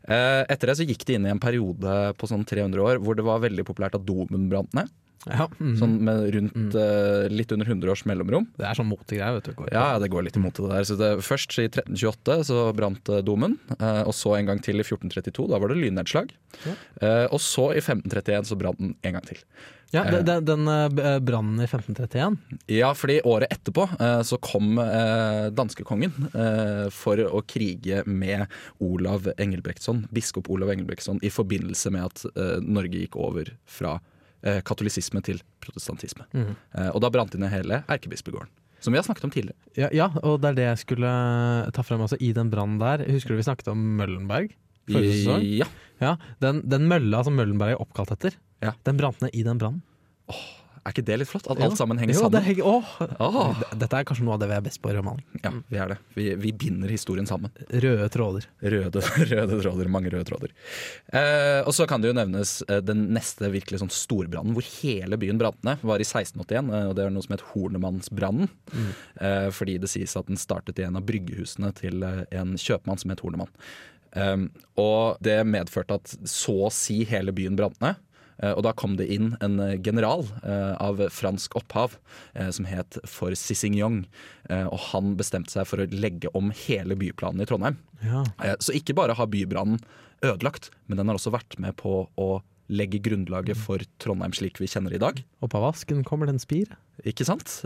Eh, 0.06 0.42
Etter 0.54 0.70
det 0.70 0.78
så 0.78 0.86
gikk 0.86 1.06
det 1.08 1.18
inn 1.18 1.26
i 1.26 1.32
en 1.34 1.42
periode 1.42 1.96
på 2.20 2.30
sånn 2.30 2.46
300 2.46 2.84
år 2.84 3.02
hvor 3.02 3.18
det 3.18 3.26
var 3.26 3.42
veldig 3.42 3.66
populært 3.66 3.98
at 3.98 4.06
domen 4.06 4.46
brant 4.52 4.70
ned. 4.78 4.92
Ja, 5.24 5.46
mm. 5.56 5.76
Sånn 5.80 5.94
med 6.04 6.26
rundt 6.34 6.74
eh, 6.76 7.26
litt 7.32 7.52
under 7.54 7.68
100 7.70 7.92
års 7.94 8.02
mellomrom. 8.08 8.46
Det 8.58 8.66
er 8.68 8.76
sånn 8.76 8.90
motegreier, 8.90 9.38
vet 9.38 9.48
du. 9.48 9.62
Ja, 9.72 9.96
det 10.00 10.10
går 10.12 10.26
litt 10.26 10.36
imot 10.36 10.58
det 10.60 10.68
der. 10.68 10.84
Så 10.88 10.98
det, 11.00 11.10
først 11.24 11.56
i 11.62 11.66
1328 11.70 12.36
så 12.50 12.64
brant 12.76 13.08
eh, 13.08 13.22
domen, 13.24 13.56
uh, 13.78 14.02
og 14.04 14.12
så 14.16 14.36
en 14.36 14.50
gang 14.50 14.60
til 14.64 14.82
i 14.82 14.84
1432. 14.84 15.48
Da 15.52 15.60
var 15.62 15.72
det 15.72 15.80
lynnedslag. 15.80 16.34
Ja. 16.66 16.76
Uh, 17.00 17.26
og 17.32 17.40
så 17.40 17.70
i 17.72 17.80
1531 17.80 18.50
så 18.52 18.60
brant 18.60 18.82
den 18.82 18.92
en 19.00 19.16
gang 19.16 19.24
til. 19.30 19.40
Ja, 19.94 20.02
den, 20.10 20.24
den, 20.26 20.44
den 20.48 20.68
eh, 20.98 21.18
brannen 21.22 21.60
i 21.62 21.66
1531 21.68 22.36
Ja, 22.72 22.90
fordi 22.98 23.20
året 23.24 23.52
etterpå 23.54 23.86
eh, 24.00 24.22
så 24.26 24.38
kom 24.42 24.78
eh, 24.82 25.50
danskekongen 25.54 26.30
eh, 26.32 26.88
for 26.94 27.20
å 27.24 27.42
krige 27.46 28.02
med 28.10 28.50
Olav 28.82 29.30
Engelbrektsson, 29.38 30.04
biskop 30.14 30.50
Olav 30.50 30.72
Engelbrektsson, 30.74 31.20
i 31.22 31.30
forbindelse 31.30 31.94
med 31.94 32.08
at 32.08 32.26
eh, 32.34 32.58
Norge 32.64 33.04
gikk 33.04 33.18
over 33.20 33.52
fra 33.70 33.96
eh, 34.42 34.58
katolisisme 34.66 35.22
til 35.24 35.38
protestantisme. 35.62 36.26
Mm. 36.34 36.52
Eh, 36.74 36.90
og 36.90 37.00
da 37.04 37.12
brant 37.14 37.32
de 37.34 37.40
ned 37.44 37.54
hele 37.54 37.84
erkebispegården. 37.86 38.50
Som 38.84 38.92
vi 38.92 38.98
har 39.00 39.06
snakket 39.06 39.24
om 39.24 39.32
tidligere. 39.32 39.56
ja, 39.80 39.88
ja, 39.96 40.10
og 40.20 40.42
det 40.42 40.50
er 40.50 40.56
det 40.58 40.64
jeg 40.66 40.82
skulle 40.82 41.10
ta 41.72 41.86
frem 41.86 42.02
altså, 42.04 42.18
i 42.20 42.34
den 42.36 42.50
brannen 42.52 42.82
der. 42.82 43.06
Husker 43.14 43.32
du 43.32 43.40
vi 43.40 43.46
snakket 43.46 43.70
om 43.72 43.80
Møllenberg? 44.00 44.52
Ja. 44.90 45.66
Ja, 46.02 46.16
den, 46.42 46.58
den 46.68 46.88
mølla 46.90 47.22
som 47.24 47.38
Møllenberg 47.38 47.76
er 47.76 47.80
oppkalt 47.80 48.12
etter, 48.12 48.34
Ja. 48.64 48.74
den 48.88 48.96
brant 49.00 49.20
ned 49.24 49.34
i 49.36 49.44
den 49.46 49.60
brannen. 49.60 49.82
Er 50.84 50.92
ikke 50.92 51.04
det 51.08 51.16
litt 51.16 51.28
flott? 51.30 51.46
At 51.48 51.60
alt 51.64 51.78
sammen 51.78 51.96
henger 51.96 52.12
Jo, 52.12 52.22
sammen? 52.26 52.34
det 52.34 52.40
henger, 52.44 52.66
oh. 52.68 52.88
Oh. 53.24 53.60
Dette 53.72 53.96
er 53.96 54.04
kanskje 54.04 54.26
noe 54.26 54.34
av 54.36 54.40
det 54.42 54.50
vi 54.50 54.56
er 54.58 54.64
best 54.66 54.82
på 54.84 54.90
i 54.92 54.96
romanen. 54.98 55.22
Ja, 55.40 55.52
vi 55.72 55.78
er 55.80 55.94
det. 55.94 55.96
Vi, 56.12 56.26
vi 56.42 56.50
binder 56.60 56.92
historien 56.92 57.24
sammen. 57.24 57.54
Røde 57.72 58.08
tråder. 58.12 58.44
Røde, 58.60 59.00
røde 59.30 59.60
tråder, 59.62 59.88
mange 59.88 60.12
røde 60.12 60.26
tråder. 60.28 60.52
Eh, 61.08 61.62
og 61.64 61.72
så 61.72 61.86
kan 61.88 62.04
det 62.04 62.10
jo 62.12 62.16
nevnes 62.18 62.52
eh, 62.68 62.82
den 62.84 63.06
neste 63.16 63.48
virkelig 63.54 63.80
sånn 63.80 63.94
storbrannen 63.96 64.52
hvor 64.52 64.68
hele 64.82 65.16
byen 65.24 65.40
brant 65.40 65.64
ned. 65.64 65.80
Var 65.88 66.04
i 66.04 66.08
1681, 66.10 66.68
eh, 66.76 66.86
og 66.90 66.94
det 67.00 67.06
er 67.08 67.16
noe 67.16 67.24
som 67.24 67.36
het 67.38 67.46
Hornemannsbrannen. 67.54 68.52
Eh, 69.24 69.48
fordi 69.56 69.78
det 69.80 69.88
sies 69.94 70.18
at 70.20 70.28
den 70.28 70.36
startet 70.40 70.84
i 70.84 70.84
en 70.84 71.00
av 71.00 71.08
bryggehusene 71.08 71.72
til 71.80 72.04
eh, 72.04 72.26
en 72.42 72.58
kjøpmann 72.60 73.00
som 73.00 73.14
het 73.16 73.24
Hornemann. 73.24 73.52
Um, 74.14 74.50
og 74.78 75.16
det 75.24 75.40
medførte 75.48 75.96
at 75.96 76.12
så 76.30 76.52
å 76.68 76.74
si 76.76 77.00
hele 77.08 77.32
byen 77.34 77.56
brant 77.58 77.80
ned. 77.82 77.96
Eh, 78.42 78.52
Og 78.52 78.62
da 78.66 78.72
kom 78.72 78.96
det 78.98 79.06
inn 79.14 79.36
en 79.44 79.58
eh, 79.60 79.76
general 79.82 80.24
eh, 80.42 80.74
av 80.82 80.98
fransk 81.10 81.54
opphav 81.60 81.96
som 82.50 82.66
het 82.66 82.98
for 83.06 83.34
Cicignon. 83.38 84.04
Eh, 84.50 84.66
og 84.66 84.78
han 84.90 85.14
bestemte 85.16 85.52
seg 85.54 85.66
for 85.70 85.82
å 85.84 85.86
legge 85.90 86.28
om 86.34 86.50
hele 86.64 86.96
byplanen 86.98 87.40
i 87.44 87.46
Trondheim. 87.46 87.76
Ja. 88.02 88.24
Så 88.60 88.74
ikke 88.76 88.94
bare 88.98 89.14
har 89.16 89.26
bybrannen 89.30 89.78
ødelagt, 90.24 90.70
men 90.88 90.98
den 90.98 91.08
har 91.08 91.18
også 91.18 91.32
vært 91.34 91.58
med 91.62 91.76
på 91.80 92.04
å 92.20 92.28
legge 92.72 92.98
grunnlaget 93.04 93.58
for 93.60 93.82
Trondheim 94.00 94.32
slik 94.32 94.56
vi 94.60 94.66
kjenner 94.72 94.90
det 94.94 94.98
i 94.98 95.04
dag. 95.04 95.18
Opp 95.44 95.54
av 95.58 95.66
vasken 95.68 96.02
kommer 96.04 96.26
det 96.26 96.34
en 96.38 96.42
spir. 96.42 96.70
Ikke 97.04 97.26
sant? 97.28 97.58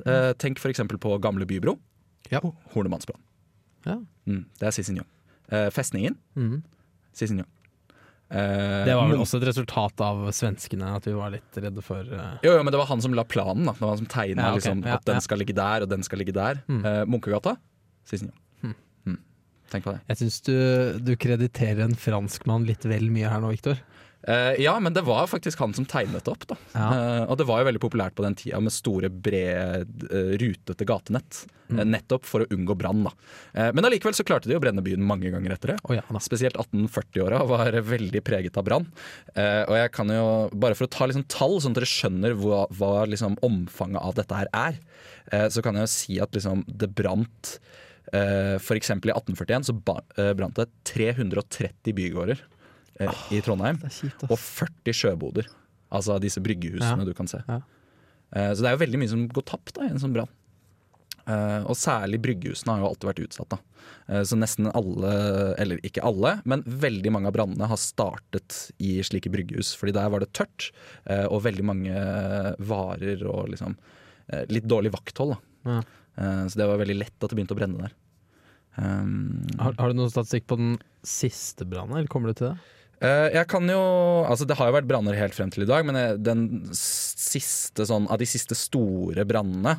Tenk 0.42 0.58
f.eks. 0.58 0.80
på 0.98 1.12
Gamle 1.22 1.46
Bybro. 1.46 1.76
Ja. 2.32 2.40
Hornemannsbrann. 2.75 3.20
Ja. 3.87 4.00
Mm, 4.26 4.42
det 4.58 4.66
er 4.68 4.75
Cicignon. 4.75 5.06
Eh, 5.54 5.68
festningen. 5.72 6.18
Mhm. 6.37 6.60
Cicignon. 7.14 7.46
Eh, 8.30 8.85
Det 8.85 8.94
var 8.94 9.08
vel 9.08 9.23
også 9.23 9.38
et 9.40 9.47
resultat 9.49 10.02
av 10.04 10.26
svenskene, 10.37 10.90
at 10.99 11.06
vi 11.08 11.14
var 11.16 11.30
litt 11.32 11.56
redde 11.56 11.80
for 11.85 12.00
eh, 12.04 12.35
Jo, 12.44 12.52
jo, 12.58 12.62
men 12.62 12.75
det 12.75 12.80
var 12.82 12.90
han 12.90 13.00
som 13.00 13.14
la 13.16 13.25
planen. 13.25 13.64
da 13.64 13.73
Det 13.73 13.80
var 13.80 13.94
han 13.94 14.02
som 14.02 14.11
tegna 14.12 14.42
Ja, 14.42 14.49
okay. 14.52 14.61
liksom, 14.61 14.82
Ja, 14.85 14.94
at 14.99 15.04
den 15.08 15.16
ja. 15.16 15.20
skal 15.25 15.38
ligge 15.40 15.54
der, 15.56 15.82
og 15.82 15.88
den 15.88 16.02
skal 16.04 16.18
ligge 16.20 16.35
der. 16.37 16.61
Mm. 16.68 16.82
Eh, 16.85 17.04
Munkegata. 17.08 17.56
Cicignon. 18.04 18.35
Mm. 18.62 18.75
Mm. 19.06 19.18
Tenk 19.73 19.85
på 19.85 19.92
det. 19.97 20.00
Jeg 20.08 20.16
syns 20.23 20.40
du, 20.44 20.54
du 21.00 21.14
krediterer 21.16 21.85
en 21.87 21.94
franskmann 21.97 22.66
litt 22.68 22.85
vel 22.85 23.08
mye 23.11 23.28
her 23.32 23.40
nå, 23.40 23.49
Viktor. 23.56 23.80
Eh, 24.28 24.58
ja, 24.61 24.75
men 24.80 24.92
det 24.92 25.06
var 25.06 25.26
faktisk 25.30 25.61
han 25.62 25.73
som 25.75 25.87
tegnet 25.88 26.28
opp. 26.28 26.47
da 26.47 26.56
Ja. 26.75 26.88
Eh, 26.92 27.23
Og 27.30 27.38
det 27.38 27.47
var 27.49 27.62
jo 27.62 27.68
veldig 27.70 27.80
populært 27.80 28.14
på 28.14 28.23
den 28.26 28.35
tida 28.37 28.61
med 28.61 28.73
store, 28.73 29.08
brede, 29.08 29.87
eh, 30.11 30.37
rutete 30.38 30.85
gatenett. 30.85 31.47
Mm. 31.68 31.85
nettopp 31.90 32.25
for 32.25 32.40
å 32.40 32.47
unngå 32.49 32.75
brann. 32.78 33.02
da 33.04 33.73
Men 33.73 33.85
allikevel 33.85 34.14
så 34.16 34.25
klarte 34.25 34.49
de 34.49 34.54
å 34.56 34.58
brenne 34.58 34.80
byen 34.80 35.04
mange 35.04 35.30
ganger 35.30 35.52
etter 35.52 35.66
det. 35.75 35.80
Oh, 35.85 35.92
ja. 35.92 36.00
Spesielt 36.18 36.56
1840-åra 36.56 37.47
var 37.47 37.70
veldig 37.73 38.25
preget 38.25 38.56
av 38.56 38.64
brann. 38.64 38.87
Og 39.37 39.74
jeg 39.76 39.92
kan 39.92 40.09
jo, 40.09 40.48
bare 40.55 40.74
for 40.74 40.87
å 40.87 40.90
ta 40.90 41.05
liksom 41.05 41.29
tall, 41.29 41.61
sånn 41.61 41.76
at 41.76 41.83
dere 41.83 41.85
skjønner 41.85 42.33
hva, 42.40 42.66
hva 42.72 43.05
liksom 43.05 43.37
omfanget 43.42 44.00
av 44.00 44.14
dette 44.14 44.35
her 44.35 44.48
er, 44.55 45.50
så 45.50 45.61
kan 45.62 45.74
jeg 45.74 45.85
jo 45.85 45.92
si 45.92 46.18
at 46.18 46.33
liksom 46.33 46.64
det 46.66 46.88
brant 46.94 47.59
Uh, 48.09 48.57
F.eks. 48.57 48.88
i 48.88 48.94
1841 49.12 49.66
så 49.68 49.74
brant 49.76 50.57
det 50.57 50.70
330 50.88 51.92
bygårder 51.92 52.40
eh, 52.98 53.22
i 53.32 53.40
Trondheim. 53.44 53.78
Kjipt, 53.88 54.24
Og 54.30 54.38
40 54.38 54.92
sjøboder. 54.94 55.46
Altså 55.90 56.18
disse 56.20 56.40
bryggehusene 56.44 56.98
Ja. 56.98 57.04
du 57.04 57.14
kan 57.14 57.26
se. 57.30 57.42
Ja. 57.48 57.61
Eh, 58.32 58.50
Så 58.54 58.61
det 58.62 58.66
er 58.70 58.76
jo 58.76 58.84
veldig 58.87 58.98
mye 58.98 59.08
som 59.08 59.28
går 59.28 59.44
tapt 59.44 59.78
i 59.78 59.87
en 59.88 59.98
sånn 59.98 60.12
brann. 60.12 60.28
Eh, 61.28 61.62
Og 61.68 61.76
særlig 61.76 62.20
bryggehusene 62.20 62.72
har 62.74 62.80
jo 62.80 62.88
alltid 62.88 63.08
vært 63.11 63.22
utsatt. 63.28 63.58
Eh, 64.08 64.22
Så 64.24 64.37
nesten 64.37 64.70
alle, 64.74 65.54
eller 65.58 65.78
ikke 65.84 66.02
alle, 66.04 66.40
men 66.44 66.62
veldig 66.62 67.11
mange 67.12 67.26
av 67.28 67.34
brannene 67.34 67.66
har 67.68 67.76
startet 67.76 68.70
i 68.78 68.98
slike 69.02 69.30
bryggehus. 69.30 69.74
Fordi 69.76 69.92
der 69.92 70.08
var 70.11 70.20
det 70.20 70.32
tørt, 70.32 70.70
eh, 71.06 71.24
og 71.26 71.42
veldig 71.42 71.64
mange 71.64 72.56
varer 72.61 73.24
og 73.28 73.48
liksom 73.50 73.76
eh, 74.30 74.44
litt 74.48 74.64
dårlig 74.68 74.92
vakthold. 74.92 75.37
da. 75.64 75.70
Ja. 75.70 75.82
Eh, 76.18 76.46
Så 76.48 76.56
det 76.56 76.66
var 76.68 76.76
veldig 76.78 76.98
lett 76.98 77.22
at 77.24 77.30
det 77.30 77.37
begynte 77.37 77.56
å 77.56 77.61
brenne 77.61 77.78
der. 77.80 77.92
Um, 78.76 79.42
Har, 79.58 79.72
har 79.78 79.88
du 79.88 79.94
noen 79.98 80.11
statistikk 80.12 80.46
på 80.46 80.56
den 80.56 80.76
siste 81.02 81.64
brannen, 81.66 81.96
eller 81.98 82.06
kommer 82.06 82.28
du 82.28 82.34
til 82.38 82.48
det? 82.52 82.58
Eh, 82.98 83.28
jeg 83.37 83.46
kan 83.50 83.68
jo, 83.70 83.78
altså 84.26 84.46
Det 84.48 84.56
har 84.58 84.70
jo 84.70 84.74
vært 84.74 84.88
branner 84.90 85.14
helt 85.18 85.37
frem 85.37 85.52
til 85.54 85.62
i 85.62 85.70
dag, 85.70 85.87
men 85.87 85.98
den 86.18 86.44
siste 86.74 87.87
sånn, 87.87 88.08
av 88.11 88.18
de 88.18 88.26
siste 88.26 88.56
store 88.58 89.22
brannene 89.28 89.76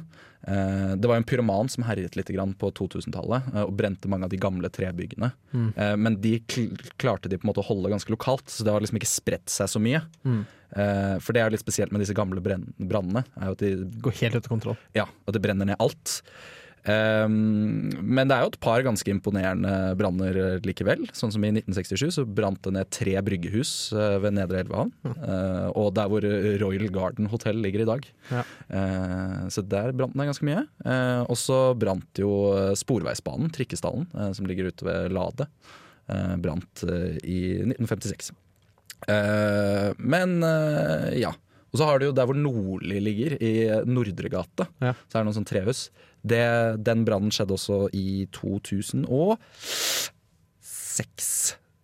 eh, 0.47 0.93
Det 0.95 1.10
var 1.10 1.17
jo 1.17 1.23
en 1.23 1.27
pyroman 1.27 1.71
som 1.71 1.84
herjet 1.88 2.15
litt 2.15 2.32
på 2.32 2.69
2000-tallet 2.79 3.49
eh, 3.53 3.65
og 3.65 3.73
brente 3.79 4.12
mange 4.12 4.29
av 4.29 4.32
de 4.32 4.39
gamle 4.39 4.71
trebyggene. 4.71 5.34
Mm. 5.51 5.67
Eh, 5.75 5.95
men 5.99 6.19
de 6.23 6.38
klarte 7.01 7.27
de 7.32 7.39
på 7.39 7.47
en 7.47 7.51
måte 7.51 7.63
å 7.63 7.69
holde 7.69 7.91
ganske 7.91 8.13
lokalt, 8.13 8.47
så 8.47 8.63
det 8.63 8.71
har 8.71 8.84
liksom 8.84 9.01
ikke 9.01 9.12
spredt 9.12 9.51
seg 9.51 9.71
så 9.71 9.84
mye. 9.84 10.03
Mm. 10.23 10.39
Eh, 10.69 11.15
for 11.19 11.34
det 11.34 11.41
er 11.41 11.49
jo 11.49 11.58
litt 11.58 11.65
spesielt 11.65 11.91
med 11.91 12.03
disse 12.05 12.15
gamle 12.17 12.39
brannene. 12.43 13.25
at 13.36 13.60
de 13.60 13.75
Går 13.99 14.15
helt 14.23 14.39
ut 14.39 14.45
av 14.45 14.53
kontroll. 14.53 14.79
ja, 14.95 15.10
og 15.25 15.36
det 15.36 15.43
brenner 15.43 15.67
ned 15.67 15.79
alt. 15.82 16.21
Ehm, 16.88 17.89
men 18.00 18.30
det 18.30 18.36
er 18.36 18.46
jo 18.46 18.52
et 18.54 18.60
par 18.63 18.84
ganske 18.86 19.12
imponerende 19.12 19.74
branner 20.00 20.38
eh, 20.39 20.60
likevel. 20.65 21.06
Sånn 21.15 21.34
som 21.36 21.44
i 21.44 21.52
1967 21.52 22.20
så 22.20 22.26
brant 22.26 22.62
det 22.65 22.74
ned 22.76 22.92
tre 22.96 23.15
bryggehus 23.26 23.74
eh, 23.94 24.18
ved 24.24 24.38
Nedre 24.38 24.63
Elvehavn. 24.63 24.94
eh, 25.12 25.68
og 25.80 25.92
der 25.98 26.12
hvor 26.12 26.26
Royal 26.63 26.88
Garden 26.94 27.30
Hotel 27.32 27.60
ligger 27.63 27.84
i 27.84 27.89
dag. 27.89 28.08
Ja. 28.30 28.46
Uh, 28.70 29.46
så 29.52 29.63
der 29.65 29.94
brant 29.98 30.15
det 30.18 30.28
ganske 30.30 30.46
mye. 30.48 30.63
Uh, 30.86 31.24
og 31.30 31.38
så 31.39 31.60
brant 31.80 32.22
jo 32.22 32.32
Sporveisbanen, 32.78 33.52
trikkestallen, 33.54 34.08
som 34.36 34.48
ligger 34.48 34.70
ute 34.70 34.86
ved 34.86 35.13
Lade. 35.15 35.48
brant 36.42 36.84
i 37.24 37.39
1956. 37.65 38.32
Eh, 39.08 39.89
men 39.98 40.42
ja. 41.15 41.34
Og 41.69 41.77
så 41.79 41.86
har 41.86 41.99
du 42.01 42.08
jo 42.08 42.15
der 42.17 42.25
hvor 42.29 42.38
Nordli 42.38 42.99
ligger, 43.03 43.36
i 43.41 43.51
Nordregate. 43.86 44.65
Ja. 44.82 44.93
Så 45.05 45.13
er 45.13 45.21
det 45.21 45.27
noen 45.29 45.38
sånn 45.38 45.49
trehus. 45.49 45.79
Det, 46.19 46.41
den 46.84 47.05
brannen 47.08 47.32
skjedde 47.32 47.55
også 47.55 47.77
i 47.95 48.25
2006, 48.36 49.39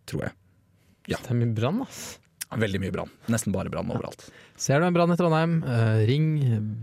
tror 0.09 0.21
jeg. 0.27 0.33
Ja. 1.13 1.17
Det 1.21 1.31
er 1.31 1.37
mye 1.39 1.53
brann, 1.55 1.83
ass. 1.85 1.99
Veldig 2.55 2.79
mye 2.81 2.93
brann. 2.93 3.11
Nesten 3.31 3.53
bare 3.55 3.69
brann 3.73 3.89
overalt. 3.91 4.27
Ser 4.61 4.79
du 4.79 4.85
en 4.87 4.95
brann 4.95 5.11
i 5.11 5.17
Trondheim, 5.19 5.57
uh, 5.65 5.97
ring 6.07 6.27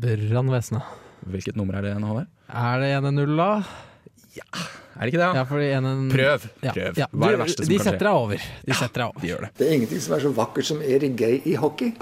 brannvesenet. 0.02 0.84
Hvilket 1.32 1.56
nummer 1.58 1.78
er 1.78 1.86
det, 1.86 1.92
NHV? 2.02 2.22
Er 2.62 2.82
det 2.82 2.90
110, 2.98 3.36
da? 3.38 3.50
Ja, 4.32 4.46
Er 4.96 5.00
det 5.06 5.12
ikke 5.12 5.20
det? 5.22 5.28
Ja, 5.38 5.44
fordi 5.48 5.68
1 5.72 5.86
Prøv! 6.12 6.46
Prøv. 6.62 6.98
ja. 7.00 7.06
Hva 7.12 7.28
er 7.28 7.36
det 7.36 7.42
verste 7.44 7.64
som 7.64 7.70
de 7.70 7.76
kan 7.78 7.84
skje? 7.84 7.92
setter 7.92 8.06
deg 8.08 8.16
over. 8.22 8.48
De 8.66 8.76
setter 8.76 8.98
deg 9.02 9.06
over. 9.08 9.20
De 9.22 9.30
gjør 9.30 9.46
det. 9.46 9.50
Det 9.58 9.66
er 9.68 9.74
ingenting 9.78 10.02
som 10.04 10.16
er 10.16 10.24
så 10.24 10.32
vakkert 10.36 10.68
som 10.68 10.82
Erik 10.84 11.14
Gay 11.20 11.40
i 11.48 11.54
hockey. 11.60 11.94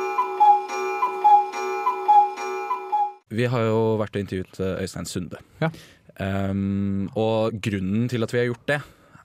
Vi 3.30 3.46
har 3.50 3.66
jo 3.68 3.80
vært 4.00 4.16
og 4.16 4.24
intervjuet 4.24 4.60
eh, 4.62 4.80
Øystein 4.84 5.08
Sunde. 5.08 5.40
Ja. 5.62 5.70
Um, 6.20 7.06
og 7.16 7.54
grunnen 7.64 8.08
til 8.10 8.26
at 8.26 8.34
vi 8.34 8.40
har 8.42 8.50
gjort 8.50 8.66
det, 8.68 8.80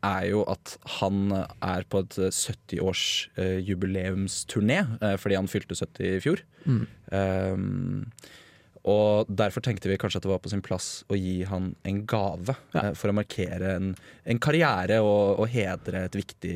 er 0.06 0.28
jo 0.30 0.44
at 0.52 0.76
han 1.00 1.34
er 1.34 1.86
på 1.89 2.04
et 2.04 2.18
70-års 2.30 3.04
uh, 3.39 3.58
jubileumsturné, 3.65 4.80
eh, 5.02 5.15
fordi 5.18 5.39
han 5.39 5.50
fylte 5.50 5.78
70 5.78 6.12
i 6.12 6.22
fjor. 6.24 6.44
Mm. 6.70 6.84
Um, 7.10 8.12
og 8.86 9.32
derfor 9.34 9.65
tenkte 9.65 9.89
vi 9.89 9.98
kanskje 9.98 10.22
at 10.22 10.28
det 10.28 10.30
var 10.30 10.44
på 10.44 10.52
sin 10.54 10.62
plass 10.65 11.00
å 11.10 11.18
gi 11.18 11.39
han 11.50 11.72
en 11.89 12.04
gave 12.06 12.54
Ja. 12.76 12.91
uh, 12.91 12.94
for 12.94 13.10
å 13.10 13.18
markere 13.18 13.74
en, 13.80 13.96
en 14.30 14.41
karriere 14.41 15.02
og, 15.02 15.41
og 15.41 15.50
hedre 15.50 16.06
et 16.06 16.20
viktig 16.22 16.56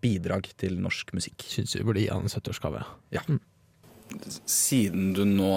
bidrag 0.00 0.48
til 0.56 0.78
norsk 0.80 1.12
musikk. 1.16 1.44
Syns 1.50 1.76
vi 1.76 1.84
burde 1.84 2.00
gi 2.00 2.10
han 2.12 2.24
en 2.24 2.32
70-årsgave. 2.32 2.86
Siden 4.48 5.12
du 5.16 5.24
nå 5.28 5.52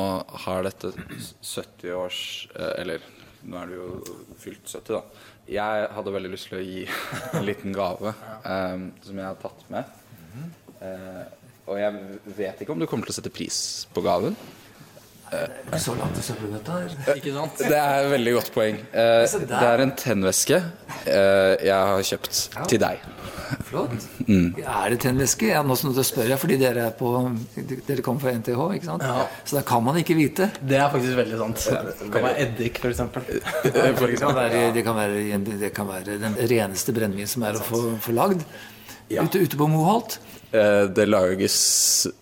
har 0.45 0.65
dette 0.65 0.91
70-års 0.91 2.21
Eller 2.77 3.03
nå 3.47 3.57
er 3.57 3.71
du 3.71 3.75
jo 3.77 3.89
fylt 4.41 4.67
70, 4.67 4.97
da. 4.97 5.27
Jeg 5.51 5.87
hadde 5.95 6.13
veldig 6.13 6.31
lyst 6.31 6.51
til 6.51 6.59
å 6.59 6.63
gi 6.63 6.83
en 7.39 7.45
liten 7.47 7.75
gave 7.75 8.13
um, 8.45 8.89
som 9.03 9.17
jeg 9.17 9.27
har 9.27 9.39
tatt 9.41 9.63
med. 9.73 9.95
Uh, 10.81 11.23
og 11.71 11.79
jeg 11.79 12.19
vet 12.37 12.61
ikke 12.61 12.75
om 12.75 12.81
du 12.81 12.87
kommer 12.89 13.07
til 13.07 13.15
å 13.15 13.17
sette 13.19 13.33
pris 13.33 13.57
på 13.93 14.03
gaven. 14.05 14.37
Ikke 15.31 15.79
så 15.79 15.93
langt 15.95 16.17
til 16.19 16.51
dette 16.51 16.75
her. 16.75 16.95
Ikke 17.17 17.31
sant? 17.35 17.61
Det 17.63 17.77
er 17.79 18.03
et 18.03 18.11
veldig 18.11 18.33
godt 18.35 18.51
poeng. 18.55 18.79
Eh, 18.91 19.35
det 19.47 19.63
er 19.63 19.83
en 19.85 19.93
tennvæske 19.95 20.57
eh, 20.59 21.53
jeg 21.63 21.71
har 21.71 22.07
kjøpt 22.09 22.39
til 22.67 22.81
deg. 22.83 23.05
Flott. 23.67 23.93
Mm. 24.27 24.55
Er 24.59 24.91
det 24.91 24.99
tennvæske? 25.03 25.49
Ja, 25.51 25.61
nå 25.63 25.75
spør 25.75 26.29
jeg 26.31 26.39
fordi 26.39 26.57
dere 26.59 26.87
er 26.89 26.95
på 26.95 27.11
Dere 27.87 28.03
kommer 28.03 28.23
fra 28.23 28.33
NTH, 28.35 28.61
ikke 28.77 28.87
sant? 28.87 29.05
Ja. 29.07 29.25
Så 29.47 29.59
da 29.59 29.63
kan 29.67 29.83
man 29.83 29.99
ikke 30.01 30.15
vite. 30.19 30.49
Det 30.59 30.79
er 30.79 30.91
faktisk 30.91 31.15
veldig 31.19 31.39
sant. 31.39 31.63
Det 32.01 32.11
kan 32.11 32.27
være 32.27 32.45
eddik, 32.45 32.81
for 32.83 32.91
eksempel. 32.91 33.27
Det 33.71 34.19
kan 34.19 34.35
være, 34.35 34.59
det 34.75 34.83
kan 34.83 34.95
være, 34.97 35.39
det 35.61 35.71
kan 35.75 35.87
være 35.87 36.17
den 36.21 36.35
reneste 36.51 36.93
brennevin 36.95 37.29
som 37.29 37.43
er 37.47 37.57
å 37.59 37.63
få, 37.63 37.81
få 38.03 38.13
lagd 38.15 38.43
ute, 39.11 39.41
ute 39.43 39.59
på 39.59 39.67
Moholt. 39.71 40.19
Eh, 40.51 40.83
det 40.91 41.07
lages 41.07 41.57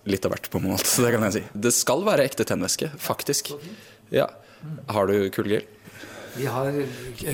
litt 0.10 0.26
av 0.26 0.36
hvert 0.36 0.50
på 0.52 0.62
en 0.62 0.70
måte. 0.72 0.86
det 1.04 1.12
kan 1.16 1.26
jeg 1.30 1.38
si. 1.40 1.44
Det 1.66 1.74
skal 1.76 2.06
være 2.06 2.28
ekte 2.30 2.46
tennvæske, 2.48 2.92
faktisk. 3.02 3.54
Ja. 4.14 4.30
Har 4.92 5.10
du 5.10 5.30
kullgrill? 5.34 5.66
Vi 6.36 6.46
har 6.46 6.72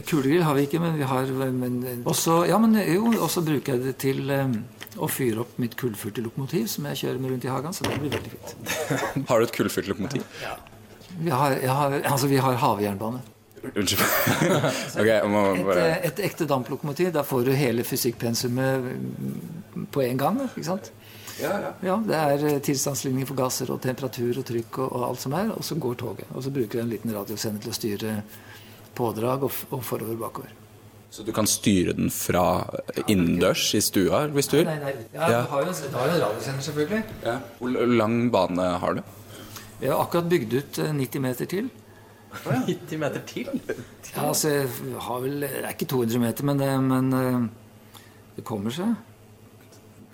Kulegrill 0.07 0.43
har 0.47 0.55
vi 0.55 0.63
ikke, 0.65 0.79
men 0.79 0.95
vi 0.97 1.03
har 1.03 1.27
men, 1.35 2.03
også, 2.07 2.45
Ja, 2.47 2.57
men 2.57 2.77
jo, 2.79 3.11
også 3.21 3.43
bruker 3.45 3.75
jeg 3.75 3.83
det 3.83 3.95
til 4.01 4.31
um, 4.31 4.55
å 4.97 5.09
fyre 5.11 5.43
opp 5.43 5.59
mitt 5.61 5.75
kullfyrte 5.77 6.23
lokomotiv 6.23 6.69
som 6.71 6.87
jeg 6.89 7.01
kjører 7.03 7.19
med 7.21 7.35
rundt 7.35 7.45
i 7.45 7.51
hagen, 7.51 7.75
så 7.75 7.85
det 7.85 7.99
blir 7.99 8.15
veldig 8.15 8.31
fint. 8.31 8.73
Har 9.29 9.41
du 9.43 9.45
et 9.45 9.53
kullfyrt 9.53 9.91
lokomotiv? 9.91 10.23
Vi 11.19 11.31
har, 11.31 11.59
har, 11.59 11.99
altså, 12.01 12.31
vi 12.31 12.39
har 12.41 12.57
havjernbane. 12.63 13.21
Unnskyld. 13.73 14.03
okay, 14.99 15.17
må 15.31 15.41
Et, 15.55 15.63
bare 15.65 15.87
et, 15.95 16.05
et 16.11 16.21
ekte 16.29 16.47
damplokomotiv, 16.49 17.11
da 17.15 17.23
får 17.25 17.47
du 17.47 17.51
hele 17.57 17.85
fysikkpensumet 17.87 18.85
mm, 18.85 19.87
på 19.95 20.05
en 20.05 20.21
gang. 20.21 20.41
ikke 20.51 20.67
sant? 20.67 20.91
Ja, 21.41 21.97
Det 22.07 22.15
er 22.15 22.43
eh, 22.47 22.59
tilstandsligning 22.63 23.27
for 23.27 23.35
gasser 23.35 23.71
og 23.73 23.81
temperatur 23.83 24.37
og 24.39 24.45
trykk 24.47 24.77
og, 24.85 24.91
og 24.91 25.07
alt 25.09 25.23
som 25.25 25.33
er, 25.35 25.51
og 25.51 25.65
så 25.67 25.75
går 25.75 25.97
toget. 25.99 26.29
Og 26.33 26.45
så 26.45 26.53
bruker 26.55 26.79
du 26.79 26.83
en 26.85 26.93
liten 26.93 27.15
radiosender 27.15 27.63
til 27.63 27.73
å 27.73 27.79
styre 27.79 28.13
pådrag 28.95 29.43
og, 29.43 29.57
og 29.75 29.83
forover 29.83 30.15
bakover. 30.19 30.53
Så 31.11 31.23
du 31.23 31.31
kan 31.35 31.47
styre 31.47 31.93
den 31.95 32.09
fra 32.11 32.65
innendørs 33.07 33.69
i 33.77 33.79
stua 33.83 34.25
hvis 34.35 34.49
du 34.51 34.57
vil? 34.57 34.67
Nei, 34.67 34.79
nei, 34.81 34.95
ja, 35.13 35.29
Ja. 35.31 35.41
Du 35.45 35.53
har 35.53 35.63
jo 35.63 35.71
en, 35.71 35.77
du 35.91 35.95
har 35.95 36.09
jo 36.09 36.15
en 36.15 36.23
radiosender, 36.25 36.65
selvfølgelig. 36.65 37.03
Ja. 37.23 37.35
Hvor 37.59 37.95
lang 38.01 38.17
bane 38.33 38.67
har 38.83 38.97
du? 38.97 39.01
Vi 39.79 39.87
har 39.91 40.01
akkurat 40.01 40.27
bygd 40.31 40.55
ut 40.55 40.79
eh, 40.83 40.93
90 40.95 41.23
meter 41.23 41.51
til. 41.51 41.69
90 42.43 42.99
meter 43.01 43.23
til? 43.29 43.49
Ja, 44.15 44.27
altså, 44.29 44.49
jeg 44.51 45.01
har 45.07 45.19
vel, 45.23 45.39
Det 45.41 45.51
er 45.63 45.69
ikke 45.73 45.87
200 45.91 46.19
meter, 46.23 46.43
men, 46.47 46.57
det, 46.61 46.69
men 46.81 47.13
eh, 47.13 47.99
det 48.37 48.45
kommer 48.47 48.71
seg. 48.75 48.95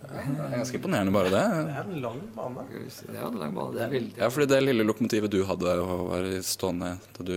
Det 0.02 0.20
er 0.28 0.58
ganske 0.58 0.76
imponerende, 0.76 1.14
bare 1.16 1.30
det. 1.32 1.42
Det 1.68 1.76
er 1.80 1.86
en 1.88 2.02
lang 2.04 2.20
bane. 2.36 2.66
Ja, 2.68 2.82
det 3.08 3.20
er 3.22 3.38
lang 3.40 3.54
bane. 3.56 3.74
Det 3.78 3.84
er 3.86 3.92
veldig 3.94 4.18
Ja, 4.20 4.28
fordi 4.34 4.48
det 4.52 4.62
lille 4.66 4.84
lokomotivet 4.88 5.32
du 5.32 5.40
hadde 5.48 5.76
og 5.86 6.02
var 6.10 6.26
stående 6.44 6.90
da 7.16 7.24
du 7.30 7.36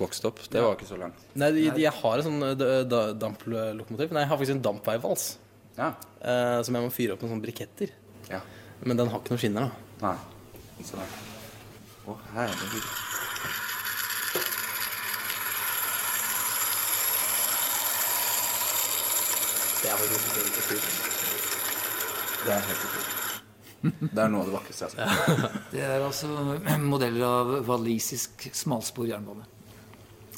vokste 0.00 0.26
opp, 0.32 0.40
det 0.50 0.62
var 0.64 0.74
ikke 0.74 0.88
så 0.88 0.98
langt. 0.98 1.20
Nei, 1.38 1.52
de, 1.54 1.68
de, 1.76 1.84
jeg 1.84 1.92
har 2.00 2.18
en 2.18 2.26
sånn 2.26 2.42
eh, 2.48 2.56
da- 2.58 2.82
da- 2.90 3.12
damplokomotiv. 3.22 4.10
Nei, 4.16 4.24
jeg 4.24 4.30
har 4.32 4.40
faktisk 4.40 4.56
en 4.56 4.64
dampveivals. 4.66 5.28
Ja. 5.78 5.92
eh, 6.20 6.58
som 6.66 6.74
jeg 6.76 6.84
må 6.84 6.90
fyre 6.92 7.14
opp 7.14 7.22
med 7.22 7.30
sånne 7.32 7.44
briketter. 7.46 7.92
ja. 8.28 8.40
Men 8.84 8.96
den 8.98 9.06
har 9.12 9.20
ikke 9.22 9.30
noen 9.36 9.38
skinner, 9.38 9.68
da. 9.68 10.08
Nei. 10.08 10.82
Så. 10.82 10.98
Å, 12.10 12.16
herregud. 12.34 12.86
Det 19.82 19.90
er 19.90 19.96
faktisk 19.98 20.36
veldig 20.36 20.64
kult. 20.68 20.86
Det 22.42 22.52
er 22.56 22.62
helt 22.68 22.84
utrolig. 22.86 23.18
Det 24.12 24.22
er 24.22 24.28
noe 24.30 24.44
av 24.44 24.46
det 24.50 24.54
vakreste 24.54 24.86
jeg 24.86 25.08
har 25.08 25.26
sett. 25.26 25.56
Det 25.72 25.82
er 25.82 26.04
altså 26.06 26.28
modeller 26.92 27.24
av 27.26 27.52
walisisk 27.66 28.46
smalspor 28.54 29.08
jernbane. 29.10 29.44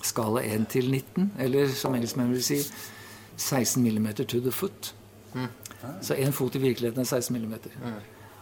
Skala 0.04 0.40
1 0.44 0.64
til 0.72 0.88
19, 0.92 1.30
eller 1.44 1.68
som 1.76 1.94
engelskmenn 1.96 2.32
vil 2.32 2.44
si 2.44 2.58
16 3.40 3.84
mm 3.84 4.08
to 4.24 4.40
the 4.44 4.52
foot. 4.52 4.92
Så 6.04 6.14
én 6.16 6.32
fot 6.32 6.54
i 6.56 6.60
virkeligheten 6.62 7.02
er 7.02 7.08
16 7.08 7.36
mm. 7.36 7.54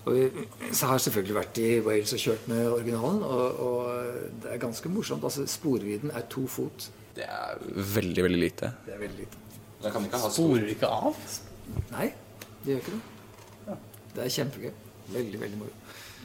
Og 0.05 0.15
vi- 0.15 0.47
så 0.75 0.87
har 0.87 0.99
jeg 0.99 1.05
selvfølgelig 1.07 1.35
vært 1.39 1.59
i 1.63 1.69
Wales 1.87 2.13
og 2.13 2.19
kjørt 2.19 2.49
med 2.51 2.67
originalen, 2.73 3.23
og, 3.23 3.61
og 3.61 4.43
det 4.43 4.51
er 4.55 4.59
ganske 4.63 4.89
morsomt. 4.91 5.25
Altså 5.25 5.47
Sporvidden 5.47 6.11
er 6.15 6.27
to 6.31 6.47
fot. 6.51 6.91
Det 7.17 7.25
er 7.27 7.59
veldig, 7.95 8.23
veldig 8.27 8.41
lite. 8.43 8.73
Det 8.87 8.95
er 8.95 8.99
veldig 9.03 9.19
lite. 9.25 9.39
Jeg 9.83 9.93
kan 9.95 10.07
ikke 10.07 10.21
ha 10.23 10.31
Sporer 10.33 10.71
ikke 10.73 10.89
av? 10.89 11.21
Nei, 11.93 12.09
det 12.63 12.75
gjør 12.75 12.83
ikke 12.83 12.97
det. 12.97 13.77
Det 14.13 14.25
er 14.27 14.35
kjempegøy. 14.37 14.73
Veldig, 15.13 15.39
veldig 15.41 15.61
moro. 15.61 15.73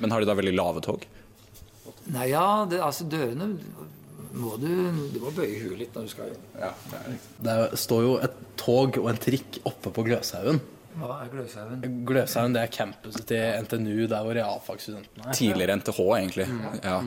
Men 0.02 0.14
har 0.14 0.22
de 0.22 0.28
da 0.30 0.36
veldig 0.38 0.56
lave 0.56 0.82
tog? 0.86 1.06
Nei, 2.14 2.28
ja, 2.32 2.44
det, 2.70 2.80
altså 2.84 3.08
dørene 3.10 3.54
må 4.38 4.54
du, 4.62 4.68
du 5.14 5.18
må 5.24 5.32
bøye 5.34 5.58
huet 5.64 5.80
litt 5.80 5.96
når 5.98 6.06
du 6.08 6.12
skal 6.12 6.34
inn. 6.34 6.44
Ja, 6.60 6.72
det. 6.92 7.00
Det 7.48 7.56
står 7.82 8.04
jo 8.06 8.12
et 8.28 8.36
tog 8.60 9.00
og 9.02 9.08
en 9.10 9.22
trikk 9.24 9.62
oppe 9.68 9.94
på 9.96 10.06
Gløshaugen. 10.06 10.60
Hva 10.98 11.16
er 11.24 11.32
Gløshaugen? 11.32 11.98
Gløshaugen 12.10 12.58
det 12.58 12.66
er 12.68 12.74
campuset 12.74 13.26
til 13.30 13.64
NTNU, 13.66 14.06
der 14.12 14.28
hvor 14.28 14.38
realfagsstudentene 14.38 15.26
er. 15.32 15.38
Tidligere 15.38 15.80
NTH, 15.82 16.04
egentlig. 16.20 16.48
Ja. 16.84 17.00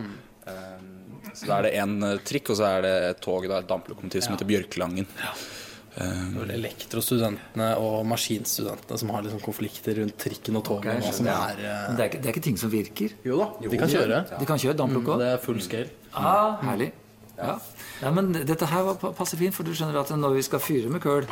Um, 0.51 0.91
Så 1.37 1.47
da 1.47 1.61
er 1.61 1.69
det 1.69 1.73
en 1.79 1.97
eh, 2.09 2.19
trikk, 2.27 2.51
og 2.51 2.59
så 2.59 2.67
er 2.67 2.85
det 2.87 2.95
et 3.13 3.21
tog, 3.23 3.45
da, 3.47 3.61
et 3.63 3.69
damplokomotiv 3.71 4.25
som 4.27 4.35
heter 4.35 4.49
Bjørkelangen. 4.49 5.07
Um, 5.07 5.43
Det 5.91 6.07
er 6.07 6.53
Elektrostudentene 6.55 7.69
og 7.83 8.05
maskinstudentene 8.07 8.99
som 9.01 9.11
har 9.15 9.25
liksom 9.27 9.41
konflikter 9.43 9.99
rundt 9.99 10.17
trikken 10.23 10.59
og 10.61 10.65
toget. 10.69 11.01
Okay, 11.01 11.15
som 11.17 11.29
er, 11.33 11.59
eh, 11.59 11.89
det 11.97 12.05
er, 12.05 12.11
ikke, 12.11 12.21
det 12.21 12.31
er 12.31 12.37
ikke 12.37 12.45
ting 12.47 12.61
som 12.61 12.71
virker. 12.73 13.17
jo 13.27 13.41
da, 13.41 13.49
de 13.65 13.81
kan 13.81 13.91
kjøre. 13.91 14.21
De 14.39 14.47
kan 14.47 14.61
kjøre 14.63 14.87
mm, 14.87 15.01
Det 15.11 15.31
er 15.33 15.41
full 15.43 15.61
scale. 15.65 15.91
Ah, 16.15 16.61
herlig. 16.63 16.93
Ja. 17.41 17.57
ja, 18.03 18.11
men 18.13 18.35
dette 18.35 18.69
her 18.69 18.93
passer 19.17 19.41
fint, 19.41 19.57
for 19.57 19.65
du 19.65 19.73
skjønner 19.73 20.03
at 20.03 20.11
når 20.13 20.37
vi 20.37 20.43
skal 20.45 20.61
fyre 20.61 20.93
med 20.93 21.01
køl 21.01 21.25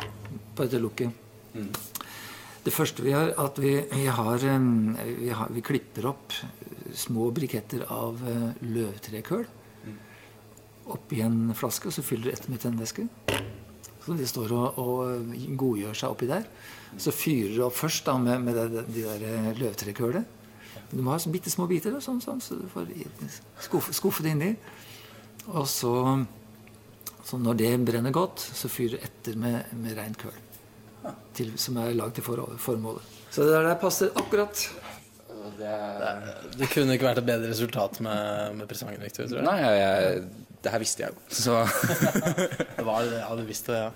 på 0.57 0.65
dette 0.65 0.79
lukket 0.81 1.11
Det 2.65 2.73
første 2.73 3.05
vi 3.05 3.13
gjør, 3.13 3.29
at 3.45 3.59
vi, 3.61 3.75
vi, 3.93 4.07
har, 4.09 4.41
vi, 4.41 5.29
har, 5.29 5.53
vi 5.53 5.61
klipper 5.61 6.09
opp 6.09 6.33
eh, 6.33 6.91
små 6.97 7.29
briketter 7.31 7.85
av 7.93 8.19
eh, 8.27 8.49
løvtrekøl 8.65 9.47
oppi 10.89 11.21
en 11.21 11.53
flaske, 11.57 11.89
og 11.89 11.93
så 11.93 12.03
fyller 12.05 12.29
du 12.29 12.33
etter 12.33 12.51
med 12.51 12.63
tennvæske. 12.63 13.05
De 14.17 14.27
står 14.27 14.53
og, 14.55 14.79
og 14.81 15.37
godgjør 15.59 15.97
seg 15.97 16.15
oppi 16.15 16.29
der. 16.29 16.47
Så 16.97 17.13
fyrer 17.13 17.55
du 17.55 17.63
opp 17.67 17.77
først 17.77 18.07
da 18.07 18.17
med, 18.21 18.41
med 18.47 18.57
det, 18.57 18.85
de 18.89 19.05
der 19.05 19.25
eh, 19.29 19.49
løvtrekølet. 19.59 20.35
Du 20.89 21.01
må 21.03 21.13
ha 21.13 21.19
sånne 21.21 21.35
bitte 21.37 21.51
små 21.53 21.67
biter, 21.69 21.93
da, 21.93 22.01
sånn, 22.01 22.21
sånn, 22.23 22.41
så 22.41 22.57
du 22.57 22.65
får 22.71 22.89
skuffe, 23.61 23.93
skuffe 23.93 24.25
det 24.25 24.33
inni. 24.33 24.51
Og 25.53 25.65
så, 25.69 25.93
så 27.25 27.37
når 27.41 27.59
det 27.61 27.71
brenner 27.85 28.13
godt, 28.15 28.41
så 28.41 28.71
fyrer 28.71 28.97
du 28.97 29.05
etter 29.05 29.37
med, 29.39 29.73
med 29.77 29.97
rein 29.99 30.17
køl. 30.17 30.37
Til, 31.37 31.53
som 31.61 31.77
er 31.79 31.93
lagd 31.95 32.17
til 32.17 32.25
for, 32.25 32.41
formålet. 32.59 33.05
Så 33.29 33.45
det 33.45 33.53
der 33.53 33.77
passer 33.79 34.09
akkurat. 34.17 34.65
Det 35.59 36.67
kunne 36.73 36.95
ikke 36.95 37.07
vært 37.07 37.21
et 37.21 37.27
bedre 37.27 37.51
resultat 37.51 37.99
med, 38.03 38.57
med 38.59 38.69
presangen, 38.69 39.01
Victor. 39.03 39.29
Tror 39.29 39.41
jeg. 39.41 39.47
nei, 39.47 39.57
jeg, 39.61 39.79
jeg, 39.83 40.48
det 40.63 40.71
her 40.73 40.81
visste 40.81 41.03
jeg 41.05 41.13
jo. 41.13 41.19
Så 41.31 41.55
Det 42.77 42.85
var 42.87 43.05
det, 43.07 43.19
ja, 43.21 43.29
du 43.39 43.43
visste 43.47 43.71
det, 43.71 43.81
ja. 43.85 43.91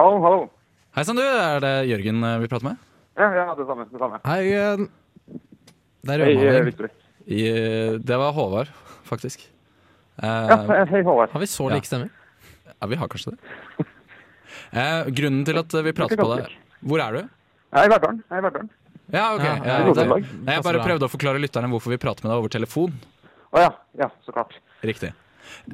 Hallo, 0.00 0.16
hallo. 0.24 0.44
Hei 0.96 1.04
sann, 1.06 1.18
du. 1.18 1.22
Er 1.26 1.60
det 1.62 1.72
Jørgen 1.90 2.22
eh, 2.24 2.38
vi 2.42 2.48
prater 2.50 2.70
med? 2.70 2.80
Ja, 3.20 3.28
ja, 3.36 3.44
det 3.58 3.66
samme. 3.68 3.84
Det 3.90 4.00
samme. 4.00 4.20
Hei, 4.24 4.40
eh, 4.56 4.84
det 6.08 6.14
er 6.16 6.24
Hei, 6.24 7.42
eh, 7.50 7.98
det 8.00 8.16
var 8.22 8.32
Håvard, 8.36 8.70
faktisk. 9.06 9.44
Eh, 10.22 10.26
Ja, 10.50 10.84
hei, 10.88 11.02
Håvard. 11.04 11.30
Har 11.34 11.40
vi 11.44 11.50
så 11.52 11.68
Ja. 11.68 11.74
like 11.76 11.86
stemmer? 11.90 12.08
ja, 12.80 12.86
vi 12.88 12.96
har 12.96 13.08
kanskje 13.12 13.34
det. 13.36 13.86
Eh, 14.72 15.10
grunnen 15.12 15.44
til 15.44 15.58
at 15.58 15.72
vi 15.84 15.92
prater 15.92 16.16
på 16.16 16.28
deg 16.36 16.48
Hvor 16.80 17.00
er 17.02 17.12
du? 17.12 17.18
Jeg 17.74 17.80
er 17.84 17.86
i 17.86 17.90
Verdalen. 17.90 18.70
Ja, 19.12 19.24
ok. 19.34 19.44
Ja, 19.44 19.78
Ja, 19.86 20.04
nei, 20.06 20.20
jeg 20.54 20.62
bare 20.66 20.84
prøvde 20.84 21.08
å 21.08 21.12
forklare 21.12 21.40
lytterne 21.42 21.70
hvorfor 21.72 21.94
vi 21.94 21.98
prater 22.02 22.24
med 22.26 22.32
deg 22.32 22.38
over 22.42 22.52
telefon. 22.52 22.94
Å 23.50 23.64
ja, 23.64 23.72
ja, 23.98 24.08
så 24.24 24.32
klart. 24.34 24.54
Riktig. 24.86 25.10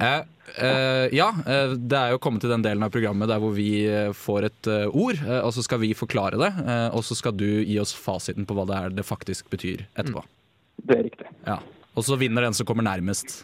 Eh, 0.01 0.21
eh, 0.57 1.05
ja, 1.15 1.27
eh, 1.45 1.75
det 1.77 1.97
er 1.99 2.15
jo 2.15 2.19
kommet 2.23 2.41
til 2.41 2.49
den 2.51 2.63
delen 2.65 2.83
av 2.83 2.91
programmet 2.93 3.29
der 3.29 3.39
hvor 3.43 3.53
vi 3.55 3.85
eh, 3.85 4.09
får 4.17 4.47
et 4.49 4.69
eh, 4.73 4.87
ord, 4.89 5.21
og 5.43 5.51
så 5.53 5.63
skal 5.65 5.81
vi 5.83 5.91
forklare 5.97 6.39
det, 6.41 6.49
og 6.97 7.05
så 7.05 7.17
skal 7.19 7.35
du 7.37 7.45
gi 7.61 7.77
oss 7.81 7.93
fasiten 7.95 8.47
på 8.49 8.57
hva 8.57 8.65
det 8.69 8.79
er 8.81 8.95
det 8.97 9.05
faktisk 9.07 9.49
betyr 9.53 9.85
etterpå. 9.95 10.23
Det 10.87 10.97
er 10.97 11.05
riktig. 11.09 11.29
Ja. 11.45 11.59
Og 11.97 12.05
så 12.05 12.17
vinner 12.19 12.45
den 12.45 12.53
som 12.57 12.65
kommer 12.69 12.85
nærmest. 12.85 13.43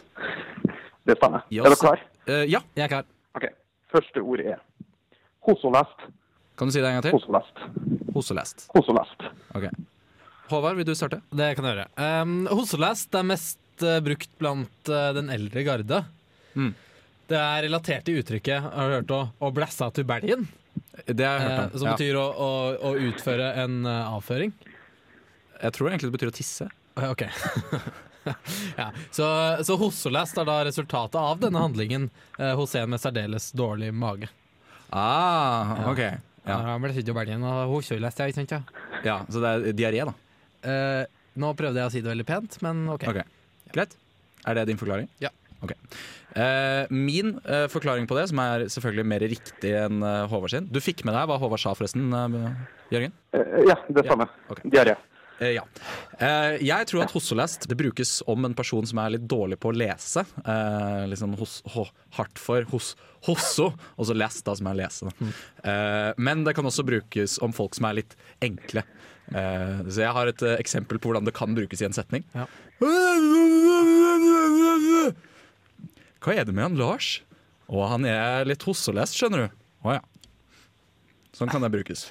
Det 1.06 1.16
stemmer. 1.18 1.42
Er 1.50 1.70
du 1.74 1.78
klar? 1.80 2.02
Eh, 2.26 2.44
ja, 2.50 2.60
Jeg 2.78 2.86
er 2.86 2.92
klar. 2.96 3.08
Ok. 3.38 3.48
Første 3.94 4.22
ord 4.22 4.40
er 4.42 4.60
hosolest. 5.46 6.06
Kan 6.54 6.68
du 6.68 6.72
si 6.72 6.80
det 6.80 6.88
en 6.88 7.00
gang 7.00 7.06
til? 7.08 7.16
Hosolest. 7.16 7.62
Hoselest. 8.14 8.66
Hosolest. 8.74 9.26
Ok. 9.58 9.66
Håvard, 10.52 10.76
vil 10.76 10.86
du 10.86 10.94
starte? 10.94 11.18
Det 11.34 11.48
kan 11.56 11.66
jeg 11.66 11.74
gjøre. 11.74 11.86
Um, 12.22 12.34
Hoselest 12.52 13.16
er 13.16 13.24
mest 13.26 13.82
uh, 13.82 13.98
brukt 14.04 14.30
blant 14.38 14.90
uh, 14.92 15.08
den 15.16 15.32
eldre 15.34 15.64
garde. 15.66 16.02
Mm. 16.54 16.74
Det 17.30 17.40
er 17.40 17.64
relatert 17.66 18.04
til 18.06 18.20
uttrykket 18.20 18.68
har 18.68 18.90
du 18.90 18.96
hørt 19.00 19.14
å, 19.16 19.20
å 19.40 19.50
blæssa 19.56 19.88
til 19.96 20.06
belgen, 20.06 20.44
Det 21.08 21.24
har 21.24 21.40
jeg 21.40 21.48
hørt 21.48 21.72
om. 21.72 21.78
som 21.80 21.88
ja. 21.88 21.94
betyr 21.96 22.18
å, 22.20 22.24
å, 22.30 22.50
å 22.90 22.90
utføre 23.08 23.48
en 23.64 23.78
avføring. 23.88 24.52
Jeg 25.62 25.74
tror 25.74 25.88
egentlig 25.88 26.10
det 26.10 26.16
betyr 26.18 26.30
å 26.30 26.36
tisse. 26.36 26.68
Ok. 27.08 27.24
ja. 28.80 28.90
Så, 29.08 29.26
så 29.64 29.78
hossolest 29.80 30.38
er 30.38 30.46
da 30.46 30.58
resultatet 30.68 31.18
av 31.18 31.40
denne 31.40 31.64
handlingen 31.64 32.10
hos 32.36 32.76
en 32.76 32.92
med 32.92 33.00
særdeles 33.02 33.48
dårlig 33.56 33.88
mage. 33.96 34.28
Ah, 34.92 35.88
ok. 35.88 36.04
Ja. 36.04 36.12
Han 36.46 36.82
ble 36.84 36.92
sydd 36.96 37.08
i 37.08 37.16
Berlin, 37.16 37.42
og 37.48 37.70
hossolest, 37.72 38.18
ja, 38.20 38.26
ikke 38.28 38.40
sant? 38.42 38.52
Ja. 38.52 38.62
ja, 39.04 39.16
Så 39.32 39.40
det 39.40 39.52
er 39.54 39.78
diaré, 39.78 40.04
da. 40.10 40.14
Eh, 40.64 41.06
nå 41.40 41.52
prøvde 41.56 41.80
jeg 41.80 41.88
å 41.88 41.92
si 41.94 42.02
det 42.04 42.10
veldig 42.12 42.26
pent, 42.28 42.58
men 42.64 42.84
ok. 42.92 43.06
Ok, 43.10 43.22
Greit. 43.74 43.96
Er 44.46 44.54
det 44.58 44.66
din 44.68 44.76
forklaring? 44.80 45.08
Ja. 45.24 45.30
Ok. 45.64 45.72
Eh, 46.36 46.84
min 46.92 47.38
eh, 47.46 47.64
forklaring 47.72 48.06
på 48.10 48.16
det, 48.18 48.26
som 48.28 48.40
er 48.44 48.66
selvfølgelig 48.68 49.06
mer 49.08 49.24
riktig 49.32 49.70
enn 49.78 50.02
eh, 50.04 50.24
Håvard 50.28 50.50
sin 50.52 50.66
Du 50.68 50.80
fikk 50.82 51.04
med 51.06 51.14
deg 51.16 51.28
hva 51.30 51.38
Håvard 51.40 51.62
sa, 51.62 51.72
forresten, 51.78 52.10
eh, 52.12 52.48
Jørgen? 52.92 53.14
Eh, 53.32 53.62
Ja, 53.70 53.78
det 53.88 54.04
Ja, 54.04 54.10
samme. 54.12 54.26
Diaré. 54.66 54.96
Eh, 55.40 55.54
ja. 55.56 55.64
Eh, 56.18 56.56
jeg 56.64 56.86
tror 56.90 57.04
at 57.04 57.14
hosselest 57.14 57.66
det 57.70 57.76
brukes 57.78 58.20
om 58.30 58.46
en 58.46 58.54
person 58.56 58.86
som 58.86 59.00
er 59.02 59.16
litt 59.16 59.26
dårlig 59.30 59.58
på 59.62 59.72
å 59.72 59.76
lese. 59.76 60.24
Eh, 60.44 61.04
liksom 61.10 61.34
hos, 61.40 61.58
ho, 61.74 61.86
hardt 62.18 62.38
for 62.40 62.66
hos, 62.70 62.92
hosso, 63.26 63.70
og 63.96 64.08
så 64.08 64.16
lest, 64.16 64.44
da, 64.46 64.54
som 64.58 64.70
er 64.70 64.78
lese. 64.84 65.10
Eh, 65.64 66.12
men 66.22 66.44
det 66.46 66.54
kan 66.56 66.66
også 66.68 66.86
brukes 66.86 67.38
om 67.44 67.54
folk 67.56 67.74
som 67.78 67.88
er 67.90 68.02
litt 68.02 68.16
enkle. 68.44 68.86
Så 69.24 70.02
jeg 70.02 70.12
har 70.12 70.28
et 70.28 70.42
eksempel 70.60 70.98
på 71.00 71.08
hvordan 71.08 71.24
det 71.24 71.32
kan 71.32 71.54
brukes 71.56 71.80
i 71.80 71.86
en 71.86 71.94
setning. 71.96 72.26
Ja. 72.36 72.44
Hva 76.20 76.34
er 76.36 76.44
det 76.44 76.52
med 76.52 76.66
han 76.66 76.76
Lars? 76.76 77.22
Å, 77.64 77.86
han 77.88 78.04
er 78.04 78.44
litt 78.44 78.66
hosselest, 78.68 79.16
skjønner 79.16 79.46
du. 79.46 79.62
Å 79.88 79.96
ja. 79.96 80.02
Sånn 81.32 81.48
kan 81.48 81.64
det 81.64 81.72
brukes. 81.72 82.10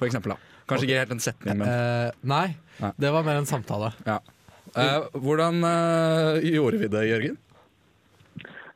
For 0.00 0.08
eksempel, 0.08 0.32
da. 0.32 0.47
Kanskje 0.68 0.86
ikke 0.88 0.98
helt 1.00 1.12
en 1.16 1.20
setning, 1.24 1.58
men 1.58 1.68
Eh, 1.68 2.10
nei, 2.22 2.56
Nei. 2.80 2.92
det 3.00 3.10
var 3.12 3.22
mer 3.24 3.36
en 3.40 3.46
samtale. 3.48 3.92
ja. 4.06 4.18
Eh, 4.76 5.06
hvordan 5.16 5.62
eh, 5.64 6.42
gjorde 6.52 6.78
vi 6.78 6.88
det, 6.92 7.04
Jørgen? 7.08 7.36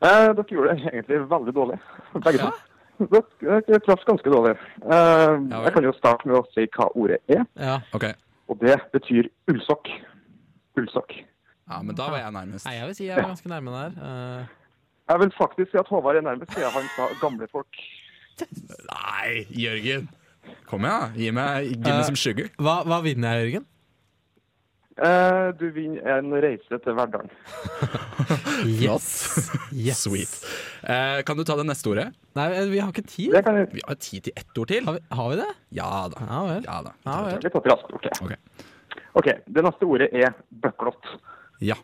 Eh, 0.03 0.29
dere 0.35 0.45
gjorde 0.51 0.73
det 0.75 0.89
egentlig 0.91 1.19
veldig 1.31 1.53
dårlig, 1.55 1.77
begge 2.25 2.39
to. 2.41 2.51
Dere, 3.03 3.59
dere 3.67 3.79
traff 3.85 4.03
ganske 4.07 4.29
dårlig. 4.33 4.55
Eh, 4.83 5.27
vel. 5.37 5.63
jeg 5.67 5.73
kan 5.73 5.83
jo 5.87 5.93
starte 5.97 6.27
med 6.27 6.35
å 6.39 6.43
si 6.53 6.65
hva 6.75 6.89
ordet 6.95 7.19
er, 7.29 7.45
Ja. 7.59 7.77
Ok. 7.93 8.05
og 8.49 8.59
det 8.59 8.75
betyr 8.91 9.29
ullsokk. 9.49 9.87
Ullsokk. 10.77 11.13
Ja, 11.69 11.81
men 11.81 11.95
da 11.95 12.09
var 12.09 12.17
jeg 12.19 12.33
nærmest. 12.33 12.65
Nei, 12.65 12.73
jeg 12.79 12.85
vil 12.89 12.95
si 12.95 13.05
jeg 13.07 13.15
var 13.21 13.29
ganske 13.31 13.49
nærme 13.49 13.71
der. 13.71 13.91
Eh, 14.03 14.45
Jeg 15.09 15.19
vil 15.19 15.31
faktisk 15.37 15.71
si 15.71 15.77
at 15.77 15.87
Håvard 15.87 16.15
er 16.15 16.21
nærmest, 16.21 16.51
siden 16.53 16.71
han 16.71 16.83
sa 16.95 17.07
gamle 17.21 17.47
folk. 17.51 17.67
Nei, 18.89 19.45
Jørgen! 19.51 20.09
Kom 20.69 20.85
igjen. 20.87 21.13
Gi 21.19 21.31
meg, 21.31 21.69
give 21.83 21.93
Eh, 21.99 22.03
some 22.07 22.15
sugar. 22.19 22.49
hva, 22.57 22.81
hva 22.87 23.01
vinner 23.05 23.37
jeg, 23.39 23.51
Jørgen? 23.53 23.65
Eh, 24.93 25.47
du 25.57 25.71
vinner 25.73 26.05
en 26.19 26.27
reise 26.43 26.77
til 26.83 26.93
Verdalen. 26.97 27.29
Yes. 28.63 29.07
yes. 29.73 30.03
Sweet. 30.05 30.33
Eh, 30.85 31.21
kan 31.25 31.35
du 31.37 31.43
ta 31.43 31.55
det 31.57 31.65
neste 31.67 31.89
ordet? 31.89 32.05
Nei, 32.37 32.45
eh, 32.55 32.67
vi 32.71 32.79
har 32.79 32.91
ikke 32.93 33.03
tid. 33.09 33.31
Det 33.33 33.41
kan 33.43 33.57
jeg 33.57 33.69
Vi 33.73 33.81
har 33.87 33.95
tid 33.99 34.27
til 34.29 34.33
ett 34.37 34.57
ord 34.61 34.69
til. 34.69 34.85
Har 34.85 34.93
vi, 34.99 35.01
har 35.17 35.29
vi 35.33 35.39
det? 35.41 35.47
Ja 35.79 35.89
da. 36.13 36.27
Ja 36.29 36.41
vel. 36.51 36.67
Ja 36.67 36.77
da. 36.85 36.93
Ja, 37.07 37.15
vel. 37.25 37.39
litt 37.43 37.57
raskt. 37.73 37.93
Ok. 37.97 38.05
Okay. 38.21 38.37
ok, 39.19 39.29
det 39.57 39.65
neste 39.65 39.89
ordet 39.89 40.09
er 40.13 40.33
bøklott. 40.63 41.09
Ja. 41.63 41.75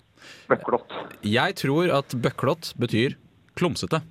Bøklott. 0.50 0.94
Jeg 1.26 1.56
tror 1.60 1.92
at 1.98 2.16
bøklott 2.22 2.74
betyr 2.80 3.18
klumsete. 3.60 4.02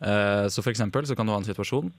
Eh, 0.00 0.46
så 0.48 0.62
for 0.62 0.70
eksempel 0.72 1.06
så 1.10 1.16
kan 1.18 1.26
du 1.26 1.34
ha 1.34 1.40
en 1.42 1.48
situasjon! 1.48 1.90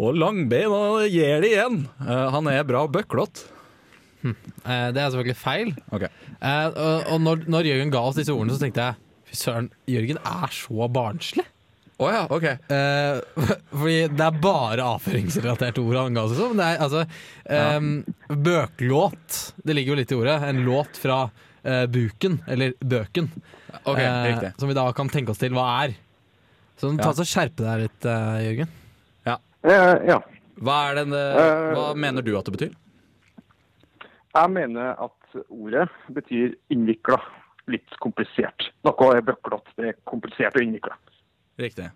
Og 0.00 0.16
langbein 0.16 0.72
gir 1.12 1.44
det 1.44 1.50
igjen. 1.52 1.82
Eh, 2.04 2.26
han 2.34 2.50
er 2.50 2.66
bra 2.68 2.86
bøklott. 2.90 3.44
Eh, 4.24 4.88
det 4.96 5.00
er 5.00 5.10
selvfølgelig 5.12 5.36
feil. 5.40 5.74
Ok. 5.92 6.06
Eh, 6.08 6.68
og 7.12 7.18
når, 7.20 7.44
når 7.50 7.72
Jørgen 7.72 7.92
ga 7.92 8.04
oss 8.08 8.18
disse 8.18 8.32
ordene, 8.34 8.56
så 8.56 8.64
tenkte 8.64 8.86
jeg 8.86 9.00
fy 9.28 9.40
søren, 9.40 9.68
Jørgen 9.90 10.20
er 10.20 10.54
så 10.54 10.88
barnslig. 10.92 11.46
Oh 12.02 12.10
ja, 12.10 12.24
ok. 12.26 12.44
Eh, 12.44 13.20
fordi 13.78 13.98
det 14.10 14.26
er 14.26 14.38
bare 14.42 14.86
avføringsrelaterte 14.96 15.82
ord 15.84 16.00
han 16.00 16.16
ga 16.16 16.24
oss. 16.26 16.38
Men 16.40 16.62
det 16.62 16.70
er 16.70 16.84
altså 16.86 17.04
ehm, 17.56 17.92
Bøklåt. 18.28 19.42
Det 19.62 19.76
ligger 19.76 19.94
jo 19.94 19.98
litt 20.00 20.14
i 20.14 20.18
ordet. 20.18 20.38
En 20.48 20.64
låt 20.66 20.98
fra 20.98 21.20
uh, 21.28 21.84
buken, 21.90 22.40
eller 22.50 22.74
bøken. 22.80 23.30
Okay, 23.84 24.08
uh, 24.08 24.48
som 24.58 24.70
vi 24.70 24.76
da 24.76 24.88
kan 24.96 25.10
tenke 25.12 25.34
oss 25.34 25.42
til 25.42 25.54
hva 25.54 25.68
er. 25.84 25.94
Så 26.76 26.90
ta 26.98 27.10
Ja. 27.10 27.12
så 27.12 27.24
skjerpe 27.24 27.62
deg 27.62 27.84
litt, 27.86 28.04
eh, 28.04 28.38
Jørgen. 28.48 28.68
Eh, 29.64 30.06
ja. 30.10 30.18
Hva, 30.60 30.90
er 30.90 30.94
den, 30.98 31.12
eh, 31.16 31.72
hva 31.72 31.94
mener 31.96 32.20
du 32.20 32.36
at 32.36 32.44
det 32.44 32.52
betyr? 32.52 32.74
Jeg 34.34 34.50
mener 34.50 34.90
at 35.00 35.36
ordet 35.48 35.88
betyr 36.12 36.54
innvikla. 36.70 37.16
Litt 37.66 37.88
komplisert. 38.02 38.66
Noe 38.84 39.16
er 39.16 39.22
bøklete. 39.24 39.72
Det 39.78 39.86
er 39.88 39.94
komplisert 40.04 40.54
og 40.54 40.60
innvikla. 40.66 40.98
Riktig. 41.58 41.86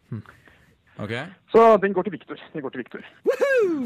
Ok. 0.99 1.13
Så 1.53 1.63
den 1.81 1.93
går 1.95 2.03
til 2.09 2.13
Viktor. 2.17 2.41
Den 2.53 2.63
går 2.65 2.73
til 2.75 2.81
Viktor. 2.83 3.05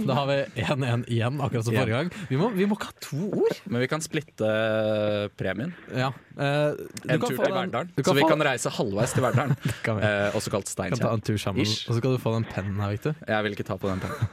Da 0.09 0.15
har 0.17 0.27
vi 0.31 0.37
1-1 0.63 1.03
igjen, 1.13 1.37
akkurat 1.45 1.67
som 1.67 1.75
forrige 1.77 1.99
gang. 1.99 2.11
Vi 2.31 2.39
må, 2.41 2.49
vi 2.57 2.65
må 2.69 2.77
ikke 2.79 2.89
ha 2.89 2.95
to 3.05 3.27
ord. 3.43 3.59
Men 3.69 3.83
vi 3.85 3.89
kan 3.93 4.01
splitte 4.05 4.49
eh, 4.49 5.27
premien. 5.37 5.75
Ja. 5.93 6.09
eh, 6.37 6.73
du 6.73 7.13
En 7.13 7.21
kan 7.21 7.29
tur 7.29 7.37
få 7.37 7.45
til 7.45 7.53
Verdalen. 7.59 7.93
du 7.97 8.03
Så 8.03 8.15
vi 8.17 8.25
få- 8.25 8.31
kan 8.33 8.45
reise 8.49 8.73
halvveis 8.73 9.13
til 9.13 9.23
Verdalen. 9.27 9.57
kan 9.87 10.01
vi. 10.01 10.09
eh, 10.09 10.33
også 10.41 10.51
kalt 10.55 10.65
kan 10.65 10.73
Steinkjer. 10.73 11.13
Og 11.13 11.93
så 11.93 11.99
skal 12.01 12.17
du 12.17 12.19
få 12.25 12.33
den 12.39 12.49
pennen 12.49 12.81
her, 12.81 12.91
Victor. 12.97 13.15
Jeg 13.29 13.45
vil 13.45 13.53
ikke 13.59 13.69
ta 13.69 13.77
på 13.77 13.93
den 13.93 14.01
pennen. 14.01 14.29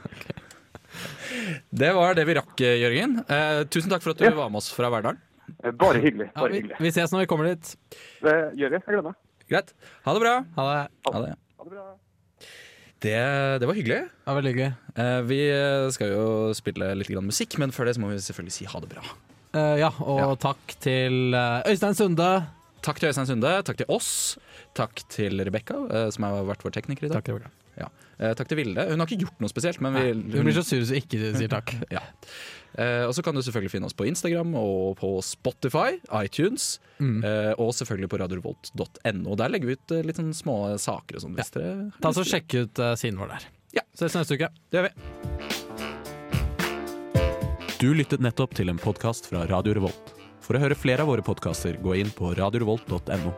Det 1.70 1.92
var 1.94 2.14
det 2.18 2.24
vi 2.26 2.34
rakk, 2.34 2.58
Jørgen. 2.60 3.18
Eh, 3.30 3.62
tusen 3.70 3.90
takk 3.92 4.02
for 4.02 4.10
at 4.16 4.18
du 4.18 4.24
Ja. 4.24 4.32
var 4.34 4.48
med 4.50 4.58
oss 4.58 4.72
fra 4.74 4.88
Verdalen. 4.90 5.20
Bare 5.78 6.00
hyggelig. 6.00 6.30
Ja, 6.34 6.46
vi, 6.48 6.60
hyggelig. 6.60 6.76
vi 6.80 6.90
ses 6.90 7.12
når 7.12 7.20
vi 7.24 7.26
kommer 7.30 7.44
dit. 7.52 7.76
Det 8.22 8.34
gjør 8.58 8.70
vi. 8.72 8.76
Jeg 8.80 8.86
gleder 8.88 9.02
meg. 9.10 9.14
Greit. 9.50 9.72
Ha 10.06 10.12
det 10.14 10.20
bra. 10.24 10.34
Ha 10.56 10.64
det. 10.70 10.90
Ha 11.12 11.20
det. 11.26 11.34
Ha 11.58 11.64
det 11.64 11.72
bra. 11.74 11.86
Det, 13.00 13.16
det 13.62 13.66
var 13.68 13.74
hyggelig. 13.78 14.00
Ja, 14.26 14.34
veldig 14.36 14.50
hyggelig. 14.52 14.72
Eh, 15.00 15.20
vi 15.24 15.38
skal 15.94 16.10
jo 16.12 16.24
spille 16.56 16.90
litt 17.00 17.08
grann 17.08 17.24
musikk, 17.28 17.56
men 17.62 17.72
før 17.72 17.88
det 17.88 17.96
så 17.96 18.02
må 18.02 18.10
vi 18.12 18.18
selvfølgelig 18.20 18.52
si 18.58 18.66
ha 18.68 18.80
det 18.84 18.90
bra. 18.92 19.04
Eh, 19.56 19.76
ja, 19.80 19.88
og 20.04 20.20
Ja. 20.20 20.34
takk 20.36 20.74
til 20.84 21.34
eh, 21.34 21.62
Øystein 21.72 21.96
Sunde. 21.96 22.28
Takk 22.84 23.00
til 23.00 23.08
Øystein 23.10 23.26
Sunde, 23.28 23.54
takk 23.66 23.76
til 23.80 23.88
oss, 23.92 24.36
takk 24.78 25.02
til 25.12 25.40
Rebekka, 25.44 25.80
eh, 25.90 26.10
som 26.14 26.24
har 26.28 26.44
vært 26.48 26.62
vår 26.64 26.76
tekniker 26.76 27.08
i 27.08 27.10
dag. 27.12 27.22
Takk, 27.24 27.34
Rebecca. 27.34 27.50
Ja. 27.80 27.88
Eh, 28.20 28.34
takk 28.36 28.50
til 28.52 28.58
Vilde. 28.60 28.84
Hun 28.90 29.00
har 29.00 29.08
ikke 29.08 29.22
gjort 29.24 29.38
noe 29.40 29.48
spesielt, 29.48 29.80
men 29.80 29.94
vi, 29.96 30.02
Hun 30.36 30.44
blir 30.44 30.52
så 30.58 30.64
sur 30.66 30.82
hvis 30.82 30.90
hun 30.92 31.00
ikke 31.00 31.30
sier 31.40 31.48
takk. 31.52 31.72
Ja. 31.96 32.02
Eh, 32.78 33.02
og 33.08 33.14
så 33.16 33.22
kan 33.26 33.34
du 33.34 33.40
selvfølgelig 33.42 33.72
finne 33.72 33.88
oss 33.88 33.96
på 33.98 34.04
Instagram 34.06 34.52
og 34.60 34.92
på 35.00 35.08
Spotify, 35.26 35.96
iTunes, 36.20 36.78
Mm. 37.00 37.22
eh, 37.24 37.54
og 37.56 37.72
selvfølgelig 37.72 38.10
på 38.12 38.18
radiorevolt.no. 38.20 39.36
Der 39.40 39.48
legger 39.48 39.70
vi 39.70 39.76
ut 39.80 39.94
eh, 39.96 40.02
litt 40.04 40.18
sånn 40.20 40.34
små 40.36 40.58
saker 40.78 41.16
og 41.16 41.22
sånn. 41.24 41.34
Hvis 41.40 41.50
dere 41.56 41.88
Ta 42.04 42.12
så 42.12 42.20
Sjekk 42.28 42.58
ut 42.60 42.78
uh, 42.84 42.92
siden 43.00 43.16
vår 43.18 43.32
der. 43.32 43.46
Ja. 43.80 43.86
Ses 43.96 44.12
neste 44.18 44.36
uke. 44.36 44.50
Det 44.68 44.82
gjør 44.82 44.90
vi. 44.90 44.94
Du 47.80 47.88
lyttet 47.96 48.20
nettopp 48.20 48.52
til 48.58 48.68
en 48.68 48.76
podkast 48.78 49.30
fra 49.32 49.46
Radio 49.48 49.72
Revolt. 49.80 50.12
For 50.44 50.58
å 50.58 50.60
høre 50.60 50.76
flere 50.76 51.06
av 51.06 51.08
våre 51.08 51.24
podkaster, 51.24 51.80
gå 51.80 51.96
inn 52.02 52.12
på 52.12 52.34
radiorevolt.no. 52.36 53.32